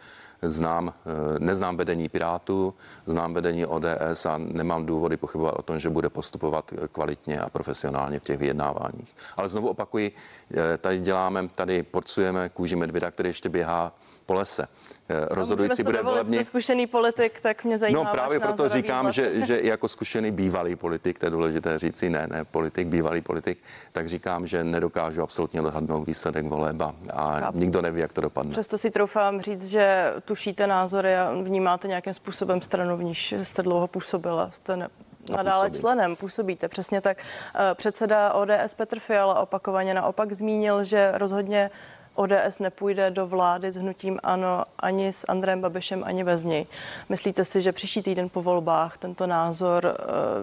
Znám, 0.42 0.92
eh, 0.92 1.38
neznám 1.38 1.76
vedení 1.76 2.08
Pirátů, 2.08 2.74
znám 3.06 3.34
vedení 3.34 3.66
ODS 3.66 4.26
a 4.26 4.38
nemám 4.38 4.86
důvody 4.86 5.16
pochybovat 5.16 5.54
o 5.56 5.62
tom, 5.62 5.78
že 5.78 5.90
bude 5.90 6.10
postupovat 6.10 6.72
kvalitně 6.92 7.40
a 7.40 7.50
profesionálně 7.50 8.20
v 8.20 8.24
těch 8.24 8.38
vyjednáváních. 8.38 9.16
Ale 9.36 9.48
znovu 9.48 9.68
opakuji, 9.68 10.12
eh, 10.54 10.78
tady 10.78 10.98
děláme, 10.98 11.48
tady 11.48 11.82
porcujeme 11.82 12.48
kůži 12.48 12.76
medvěda, 12.76 13.10
který 13.10 13.28
ještě 13.28 13.48
běhá 13.48 13.92
po 14.26 14.34
lese. 14.34 14.68
Eh, 15.08 15.26
rozhodující 15.30 15.82
bude 15.82 16.02
volební. 16.02 16.44
zkušený 16.44 16.86
politik, 16.86 17.40
tak 17.40 17.64
mě 17.64 17.78
zajímá. 17.78 18.04
No 18.04 18.10
právě 18.12 18.40
proto 18.40 18.68
říkám, 18.68 19.12
že, 19.12 19.46
že 19.46 19.60
jako 19.62 19.88
zkušený 19.88 20.30
bývalý 20.30 20.76
politik, 20.76 21.18
to 21.18 21.26
je 21.26 21.30
důležité 21.30 21.78
říci, 21.78 22.10
ne, 22.10 22.26
ne 22.30 22.44
politik, 22.44 22.88
bývalý 22.88 23.20
politik, 23.20 23.58
tak 23.92 24.08
říkám, 24.08 24.46
že 24.46 24.64
nedokážu 24.64 25.22
absolutně 25.22 25.60
odhadnout 25.60 26.06
výsledek 26.06 26.46
voleb 26.46 26.80
a, 26.80 26.94
a 27.12 27.52
nikdo 27.54 27.82
neví, 27.82 28.00
jak 28.00 28.12
to 28.12 28.20
dopadne. 28.20 28.50
Přesto 28.50 28.78
si 28.78 28.90
troufám 28.90 29.40
říct, 29.40 29.68
že 29.70 30.14
tušíte 30.24 30.66
názory 30.66 31.16
a 31.16 31.32
vnímáte 31.42 31.88
nějakým 31.88 32.14
způsobem 32.14 32.62
stranu, 32.62 32.96
v 32.96 33.04
níž 33.04 33.34
jste 33.42 33.62
dlouho 33.62 33.86
působila. 33.86 34.50
Jste 34.52 34.76
ne, 34.76 34.88
nadále 35.30 35.70
členem, 35.70 36.16
působíte. 36.16 36.68
Přesně 36.68 37.00
tak. 37.00 37.18
Eh, 37.54 37.74
předseda 37.74 38.32
ODS 38.32 38.74
Petr 38.76 38.98
Fiala 38.98 39.40
opakovaně 39.40 39.94
naopak 39.94 40.32
zmínil, 40.32 40.84
že 40.84 41.12
rozhodně 41.14 41.70
ODS 42.14 42.58
nepůjde 42.60 43.10
do 43.10 43.26
vlády 43.26 43.72
s 43.72 43.76
hnutím 43.76 44.18
ANO 44.22 44.64
ani 44.78 45.12
s 45.12 45.24
Andrem 45.28 45.60
Babišem, 45.60 46.04
ani 46.06 46.24
bez 46.24 46.44
něj. 46.44 46.66
Myslíte 47.08 47.44
si, 47.44 47.60
že 47.60 47.72
příští 47.72 48.02
týden 48.02 48.28
po 48.28 48.42
volbách 48.42 48.98
tento 48.98 49.26
názor 49.26 49.86
eh, 49.86 50.02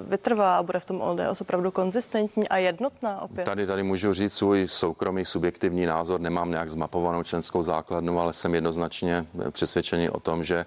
vytrvá 0.10 0.57
a 0.57 0.63
bude 0.63 0.79
v 0.79 0.86
tom 0.86 1.01
ODS 1.01 1.41
opravdu 1.41 1.71
konzistentní 1.71 2.49
a 2.49 2.57
jednotná 2.57 3.21
opět? 3.21 3.43
Tady, 3.45 3.67
tady 3.67 3.84
můžu 3.84 4.13
říct 4.13 4.34
svůj 4.34 4.67
soukromý 4.67 5.25
subjektivní 5.25 5.86
názor. 5.86 6.21
Nemám 6.21 6.51
nějak 6.51 6.69
zmapovanou 6.69 7.23
členskou 7.23 7.63
základnu, 7.63 8.19
ale 8.19 8.34
jsem 8.34 8.55
jednoznačně 8.55 9.25
přesvědčený 9.51 10.10
o 10.10 10.19
tom, 10.19 10.43
že 10.43 10.65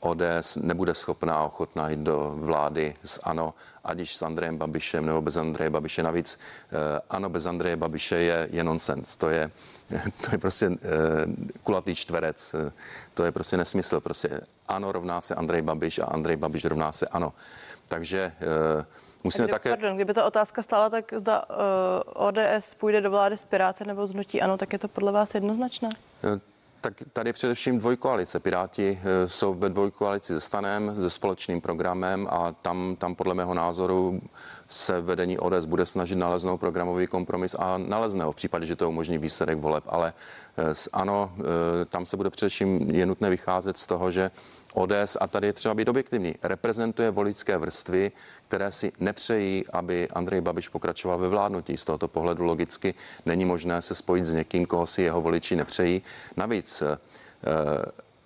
ODS 0.00 0.56
nebude 0.56 0.94
schopná 0.94 1.34
a 1.34 1.44
ochotná 1.44 1.88
jít 1.88 1.98
do 1.98 2.34
vlády 2.36 2.94
s 3.04 3.20
ANO, 3.22 3.54
ať 3.84 3.98
již 3.98 4.16
s 4.16 4.22
Andrejem 4.22 4.58
Babišem 4.58 5.06
nebo 5.06 5.22
bez 5.22 5.36
Andreje 5.36 5.70
Babiše. 5.70 6.02
Navíc 6.02 6.38
eh, 6.72 7.00
ANO 7.10 7.28
bez 7.28 7.46
Andreje 7.46 7.76
Babiše 7.76 8.16
je, 8.16 8.48
je 8.50 8.64
nonsens. 8.64 9.16
To 9.16 9.28
je, 9.28 9.50
to 10.20 10.28
je 10.32 10.38
prostě 10.38 10.66
eh, 10.66 10.78
kulatý 11.62 11.94
čtverec. 11.94 12.54
To 13.14 13.24
je 13.24 13.32
prostě 13.32 13.56
nesmysl. 13.56 14.00
Prostě 14.00 14.40
ANO 14.68 14.92
rovná 14.92 15.20
se 15.20 15.34
Andrej 15.34 15.62
Babiš 15.62 15.98
a 15.98 16.04
Andrej 16.04 16.36
Babiš 16.36 16.64
rovná 16.64 16.92
se 16.92 17.06
ANO. 17.06 17.32
Takže 17.88 18.32
musíme 19.24 19.44
Kdyby, 19.44 19.52
také... 19.52 19.68
Pardon, 19.70 19.94
kdyby 19.94 20.14
ta 20.14 20.24
otázka 20.24 20.62
stála, 20.62 20.90
tak 20.90 21.12
zda 21.16 21.44
uh, 21.50 22.26
ODS 22.26 22.74
půjde 22.74 23.00
do 23.00 23.10
vlády 23.10 23.38
s 23.38 23.44
Piráty 23.44 23.84
nebo 23.84 24.06
z 24.06 24.12
hnutí 24.12 24.42
ANO, 24.42 24.56
tak 24.56 24.72
je 24.72 24.78
to 24.78 24.88
podle 24.88 25.12
vás 25.12 25.34
jednoznačné? 25.34 25.88
Tak 26.82 27.02
tady 27.12 27.28
je 27.28 27.32
především 27.32 27.78
dvojkoalice. 27.78 28.40
Piráti 28.40 29.00
eh, 29.02 29.28
jsou 29.28 29.54
ve 29.54 29.68
dvojkoalici 29.68 30.34
se 30.34 30.40
stanem, 30.40 30.96
se 30.96 31.10
společným 31.10 31.60
programem 31.60 32.28
a 32.30 32.52
tam, 32.52 32.96
tam 32.96 33.14
podle 33.14 33.34
mého 33.34 33.54
názoru 33.54 34.20
se 34.68 35.00
vedení 35.00 35.38
ODS 35.38 35.64
bude 35.64 35.86
snažit 35.86 36.16
naleznout 36.16 36.60
programový 36.60 37.06
kompromis 37.06 37.56
a 37.58 37.78
nalezne 37.78 38.24
ho 38.24 38.32
v 38.32 38.36
případě, 38.36 38.66
že 38.66 38.76
to 38.76 38.88
umožní 38.88 39.18
výsledek 39.18 39.58
voleb. 39.58 39.84
Ale 39.86 40.12
eh, 40.58 40.72
ano, 40.92 41.32
eh, 41.38 41.84
tam 41.84 42.06
se 42.06 42.16
bude 42.16 42.30
především 42.30 42.90
je 42.90 43.06
nutné 43.06 43.30
vycházet 43.30 43.78
z 43.78 43.86
toho, 43.86 44.10
že 44.10 44.30
ODS, 44.74 45.16
a 45.20 45.26
tady 45.26 45.46
je 45.46 45.52
třeba 45.52 45.74
být 45.74 45.88
objektivní, 45.88 46.34
reprezentuje 46.42 47.10
voličské 47.10 47.58
vrstvy, 47.58 48.12
které 48.48 48.72
si 48.72 48.92
nepřejí, 49.00 49.64
aby 49.72 50.08
Andrej 50.08 50.40
Babiš 50.40 50.68
pokračoval 50.68 51.18
ve 51.18 51.28
vládnutí. 51.28 51.76
Z 51.76 51.84
tohoto 51.84 52.08
pohledu 52.08 52.44
logicky 52.44 52.94
není 53.26 53.44
možné 53.44 53.82
se 53.82 53.94
spojit 53.94 54.24
s 54.24 54.32
někým, 54.32 54.66
koho 54.66 54.86
si 54.86 55.02
jeho 55.02 55.20
voliči 55.20 55.56
nepřejí. 55.56 56.02
Navíc 56.36 56.82
eh, 56.82 56.98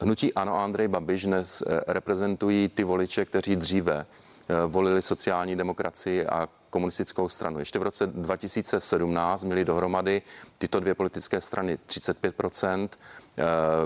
Hnutí 0.01 0.35
Ano 0.35 0.55
a 0.55 0.65
Andrej 0.65 0.89
Babiš 0.89 1.25
dnes 1.25 1.63
eh, 1.63 1.81
reprezentují 1.87 2.69
ty 2.69 2.85
voliče, 2.85 3.25
kteří 3.25 3.57
dříve 3.57 4.07
eh, 4.07 4.67
volili 4.67 5.03
sociální 5.03 5.57
demokracii 5.57 6.27
a 6.27 6.49
komunistickou 6.71 7.29
stranu. 7.29 7.59
Ještě 7.59 7.79
v 7.79 7.83
roce 7.83 8.07
2017 8.07 9.45
měli 9.45 9.65
dohromady 9.65 10.23
tyto 10.59 10.81
dvě 10.81 10.95
politické 10.95 11.41
strany 11.41 11.79
35 11.87 12.35
eh, 12.41 12.89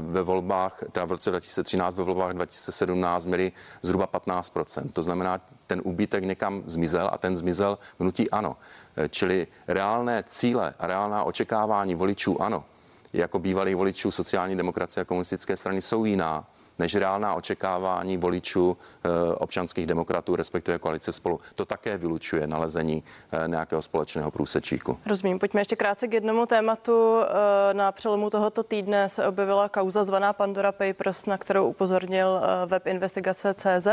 ve 0.01 0.23
volbách, 0.23 0.83
teda 0.93 1.07
v 1.07 1.11
roce 1.11 1.31
2013, 1.31 1.97
ve 1.97 2.05
volbách 2.05 2.33
2017 2.33 3.25
měli 3.25 3.53
zhruba 3.83 4.07
15% 4.07 4.91
To 4.93 5.03
znamená, 5.03 5.41
ten 5.67 5.81
úbytek 5.85 6.25
někam 6.25 6.63
zmizel 6.67 7.11
a 7.13 7.19
ten 7.19 7.37
zmizel 7.37 7.79
hnutí 8.01 8.31
ano. 8.31 8.57
Eh, 8.97 9.09
čili 9.09 9.47
reálné 9.69 10.25
cíle 10.29 10.75
a 10.79 10.87
reálná 10.87 11.25
očekávání 11.25 11.95
voličů 11.95 12.43
ano, 12.43 12.65
jako 13.13 13.39
bývalých 13.39 13.77
voličů 13.77 14.11
sociální 14.11 14.57
demokracie 14.57 15.03
a 15.03 15.05
komunistické 15.05 15.57
strany 15.57 15.83
jsou 15.83 16.05
jiná 16.05 16.47
než 16.81 16.95
reálná 16.95 17.35
očekávání 17.35 18.17
voličů 18.17 18.77
eh, 18.77 19.35
občanských 19.35 19.87
demokratů, 19.87 20.37
respektive 20.37 20.79
koalice 20.79 21.13
spolu. 21.13 21.41
To 21.55 21.65
také 21.65 21.99
vylučuje 21.99 22.47
nalezení 22.47 23.03
eh, 23.33 23.49
nějakého 23.49 23.83
společného 23.83 24.31
průsečíku. 24.31 24.99
Rozumím. 25.07 25.39
Pojďme 25.39 25.61
ještě 25.61 25.77
krátce 25.77 26.09
k 26.09 26.13
jednomu 26.15 26.47
tématu. 26.47 27.21
Eh, 27.21 27.75
na 27.75 27.93
přelomu 27.93 28.31
tohoto 28.31 28.63
týdne 28.63 29.09
se 29.09 29.27
objevila 29.27 29.69
kauza 29.69 30.05
zvaná 30.05 30.33
Pandora 30.33 30.73
Papers, 30.73 31.27
na 31.27 31.39
kterou 31.39 31.69
upozornil 31.69 32.41
web 32.67 32.87
investigace 32.87 33.55
CZ 33.55 33.89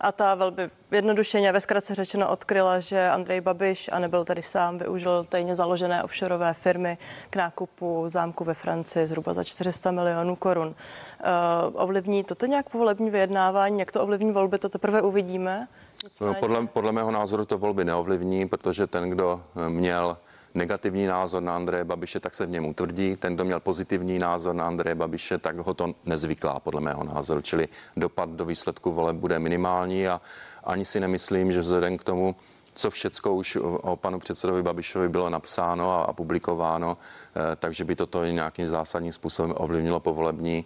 a 0.00 0.12
ta 0.12 0.34
velmi 0.34 0.70
jednodušeně 0.90 1.52
ve 1.52 1.60
zkratce 1.60 1.94
řečeno 1.94 2.28
odkryla, 2.28 2.80
že 2.80 3.08
Andrej 3.08 3.40
Babiš, 3.40 3.90
a 3.92 3.98
nebyl 3.98 4.24
tady 4.24 4.42
sám, 4.42 4.78
využil 4.78 5.24
tajně 5.24 5.54
založené 5.54 6.02
offshoreové 6.02 6.54
firmy 6.54 6.98
k 7.30 7.36
nákupu 7.36 8.04
zámku 8.06 8.44
ve 8.44 8.54
Francii 8.54 9.06
zhruba 9.06 9.32
za 9.32 9.44
400 9.44 9.90
milionů 9.90 10.36
korun. 10.36 10.74
Ovlivní 11.72 12.21
toto 12.24 12.46
nějak 12.46 12.70
povolební 12.70 13.10
vyjednávání? 13.10 13.78
Jak 13.78 13.92
to 13.92 14.02
ovlivní 14.02 14.32
volby, 14.32 14.58
to 14.58 14.68
teprve 14.68 15.02
uvidíme? 15.02 15.68
Nicméně... 16.04 16.34
Podle, 16.40 16.66
podle 16.66 16.92
mého 16.92 17.10
názoru 17.10 17.44
to 17.44 17.58
volby 17.58 17.84
neovlivní, 17.84 18.48
protože 18.48 18.86
ten, 18.86 19.10
kdo 19.10 19.42
eh, 19.56 19.68
měl 19.68 20.16
negativní 20.54 21.06
názor 21.06 21.42
na 21.42 21.56
Andreje 21.56 21.84
Babiše, 21.84 22.20
tak 22.20 22.34
se 22.34 22.46
v 22.46 22.50
něm 22.50 22.66
utvrdí. 22.66 23.16
Ten, 23.16 23.34
kdo 23.34 23.44
měl 23.44 23.60
pozitivní 23.60 24.18
názor 24.18 24.54
na 24.54 24.66
Andreje 24.66 24.94
Babiše, 24.94 25.38
tak 25.38 25.58
ho 25.58 25.74
to 25.74 25.94
nezvyklá, 26.04 26.60
podle 26.60 26.80
mého 26.80 27.04
názoru. 27.04 27.40
Čili 27.40 27.68
dopad 27.96 28.28
do 28.28 28.44
výsledku 28.44 28.92
voleb 28.92 29.16
bude 29.16 29.38
minimální 29.38 30.08
a 30.08 30.20
ani 30.64 30.84
si 30.84 31.00
nemyslím, 31.00 31.52
že 31.52 31.60
vzhledem 31.60 31.96
k 31.96 32.04
tomu, 32.04 32.36
co 32.74 32.90
všecko 32.90 33.34
už 33.34 33.56
o 33.62 33.96
panu 33.96 34.18
předsedovi 34.18 34.62
Babišovi 34.62 35.08
bylo 35.08 35.30
napsáno 35.30 36.08
a 36.08 36.12
publikováno, 36.12 36.98
eh, 37.36 37.56
takže 37.56 37.84
by 37.84 37.96
toto 37.96 38.24
nějakým 38.24 38.68
zásadním 38.68 39.12
způsobem 39.12 39.54
ovlivnilo 39.56 40.00
povolební 40.00 40.64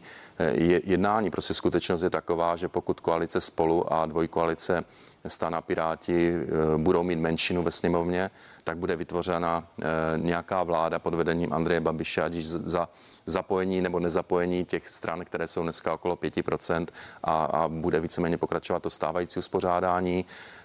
jednání. 0.84 1.30
Prostě 1.30 1.54
skutečnost 1.54 2.02
je 2.02 2.10
taková, 2.10 2.56
že 2.56 2.68
pokud 2.68 3.00
koalice 3.00 3.40
spolu 3.40 3.92
a 3.92 4.06
dvojkoalice 4.06 4.84
Stana 5.26 5.60
Piráti 5.60 6.32
eh, 6.32 6.78
budou 6.78 7.02
mít 7.02 7.18
menšinu 7.18 7.62
ve 7.62 7.70
sněmovně, 7.70 8.30
tak 8.64 8.78
bude 8.78 8.96
vytvořena 8.96 9.68
nějaká 10.16 10.62
vláda 10.62 10.98
pod 10.98 11.14
vedením 11.14 11.52
Andreje 11.52 11.80
Babiše, 11.80 12.22
ať 12.22 12.34
za 12.42 12.88
zapojení 13.26 13.80
nebo 13.80 14.00
nezapojení 14.00 14.64
těch 14.64 14.88
stran, 14.88 15.24
které 15.24 15.48
jsou 15.48 15.62
dneska 15.62 15.94
okolo 15.94 16.16
5% 16.16 16.86
a, 17.24 17.44
a 17.44 17.68
bude 17.68 18.00
víceméně 18.00 18.38
pokračovat 18.38 18.82
to 18.82 18.90
stávající 18.90 19.38
uspořádání. 19.38 20.24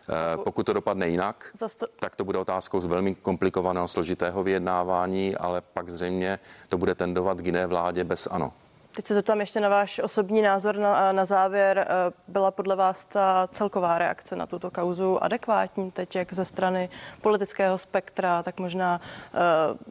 Eh, 0.09 0.37
pokud 0.43 0.65
to 0.65 0.73
dopadne 0.73 1.07
jinak, 1.07 1.51
tak 1.99 2.15
to 2.15 2.23
bude 2.23 2.37
otázkou 2.37 2.81
z 2.81 2.85
velmi 2.85 3.15
komplikovaného, 3.15 3.87
složitého 3.87 4.43
vyjednávání, 4.43 5.35
ale 5.35 5.61
pak 5.61 5.89
zřejmě 5.89 6.39
to 6.69 6.77
bude 6.77 6.95
tendovat 6.95 7.41
k 7.41 7.45
jiné 7.45 7.67
vládě 7.67 8.03
bez 8.03 8.27
ano. 8.31 8.53
Teď 8.95 9.07
se 9.07 9.13
zeptám 9.13 9.39
ještě 9.39 9.59
na 9.59 9.69
váš 9.69 9.99
osobní 10.03 10.41
názor 10.41 10.77
na, 10.77 11.11
na 11.11 11.25
závěr. 11.25 11.79
Eh, 11.79 12.13
byla 12.27 12.51
podle 12.51 12.75
vás 12.75 13.05
ta 13.05 13.49
celková 13.51 13.97
reakce 13.97 14.35
na 14.35 14.47
tuto 14.47 14.71
kauzu 14.71 15.23
adekvátní 15.23 15.91
teď, 15.91 16.15
jak 16.15 16.33
ze 16.33 16.45
strany 16.45 16.89
politického 17.21 17.77
spektra, 17.77 18.43
tak 18.43 18.59
možná 18.59 19.01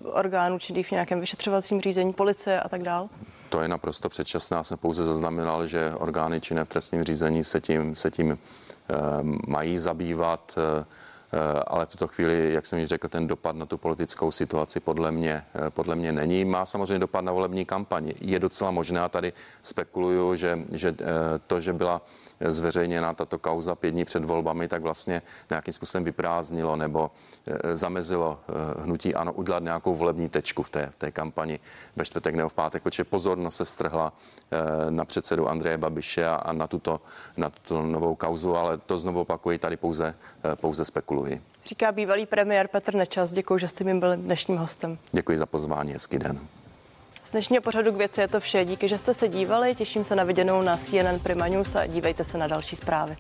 uh, 0.03 0.11
orgánů 0.13 0.59
činných 0.59 0.89
v 0.89 0.91
nějakém 0.91 1.21
vyšetřovacím 1.21 1.81
řízení, 1.81 2.13
policie 2.13 2.61
a 2.61 2.69
tak 2.69 2.83
dál? 2.83 3.09
To 3.49 3.63
je 3.63 3.69
naprosto 3.69 4.09
předčasné. 4.09 4.57
Já 4.57 4.65
jsem 4.65 4.79
pouze 4.79 5.05
zaznamenal, 5.05 5.67
že 5.67 5.93
orgány 5.95 6.41
činné 6.41 6.65
v 6.65 6.69
trestním 6.69 7.05
řízení 7.05 7.45
se 7.45 7.61
tím, 7.61 7.95
se 7.95 8.11
tím 8.11 8.31
uh, 8.31 8.97
mají 9.47 9.79
zabývat. 9.79 10.55
Uh, 10.79 10.85
ale 11.67 11.87
v 11.87 11.89
tuto 11.89 12.09
chvíli, 12.09 12.53
jak 12.53 12.67
jsem 12.67 12.79
již 12.79 12.89
řekl, 12.89 13.09
ten 13.09 13.27
dopad 13.27 13.57
na 13.57 13.67
tu 13.67 13.79
politickou 13.79 14.31
situaci 14.31 14.81
podle 14.81 15.13
mě, 15.13 15.45
eh, 15.55 15.71
podle 15.71 15.97
mě 15.97 16.13
není. 16.13 16.45
Má 16.45 16.67
samozřejmě 16.67 16.99
dopad 16.99 17.21
na 17.21 17.33
volební 17.33 17.65
kampaň. 17.65 18.13
Je 18.21 18.39
docela 18.39 18.71
možné, 18.71 19.01
a 19.01 19.09
tady 19.09 19.33
spekuluju, 19.63 20.35
že, 20.35 20.59
že 20.73 20.95
eh, 21.01 21.05
to, 21.47 21.61
že 21.61 21.73
byla 21.73 22.03
zveřejněna 22.41 23.15
tato 23.15 23.39
kauza 23.39 23.75
pět 23.75 23.91
dní 23.91 24.05
před 24.05 24.25
volbami, 24.25 24.69
tak 24.69 24.83
vlastně 24.83 25.23
nějakým 25.51 25.75
způsobem 25.75 26.05
vyprázdnilo 26.05 26.77
nebo 26.77 27.11
zamezilo 27.75 28.41
hnutí 28.79 29.15
ano 29.15 29.33
udělat 29.33 29.63
nějakou 29.63 29.95
volební 29.95 30.29
tečku 30.29 30.63
v 30.63 30.71
té, 30.71 30.93
té 30.99 31.11
kampani 31.11 31.61
ve 31.97 32.05
čtvrtek 32.05 32.35
nebo 32.35 32.49
v 32.49 32.55
pátek, 32.55 32.83
protože 32.83 33.05
pozornost 33.05 33.57
se 33.57 33.67
strhla 33.67 34.13
na 34.91 35.05
předsedu 35.05 35.49
Andreje 35.49 35.79
Babiše 35.79 36.27
a, 36.27 36.35
a 36.35 36.53
na, 36.53 36.67
tuto, 36.67 37.01
na 37.37 37.51
tuto 37.51 37.83
novou 37.83 38.15
kauzu, 38.15 38.57
ale 38.57 38.79
to 38.79 38.99
znovu 38.99 39.21
opakuji, 39.21 39.59
tady 39.59 39.77
pouze, 39.77 40.15
pouze 40.55 40.85
spekuluji 40.85 41.20
dluhy. 41.21 41.41
Říká 41.67 41.93
bývalý 41.93 42.27
premiér 42.27 42.69
Petr 42.69 42.95
Nečas. 42.95 43.31
Děkuji, 43.31 43.59
že 43.59 43.69
jste 43.69 43.85
mi 43.85 43.95
byli 43.95 44.17
dnešním 44.17 44.57
hostem. 44.57 44.99
Děkuji 45.13 45.39
za 45.39 45.47
pozvání, 45.47 45.93
hezký 45.93 46.19
den. 46.19 46.41
Z 47.25 47.31
dnešního 47.31 47.63
pořadu 47.63 47.93
k 47.93 47.97
věci 47.97 48.21
je 48.21 48.29
to 48.29 48.41
vše. 48.41 48.65
Díky, 48.65 48.89
že 48.89 48.99
jste 48.99 49.15
se 49.15 49.29
dívali. 49.29 49.75
Těším 49.75 50.05
se 50.05 50.17
na 50.17 50.25
viděnou 50.25 50.63
na 50.63 50.77
CNN 50.77 51.19
Prima 51.23 51.49
News 51.49 51.77
a 51.77 51.87
dívejte 51.87 52.25
se 52.25 52.39
na 52.39 52.47
další 52.47 52.77
zprávy. 52.77 53.17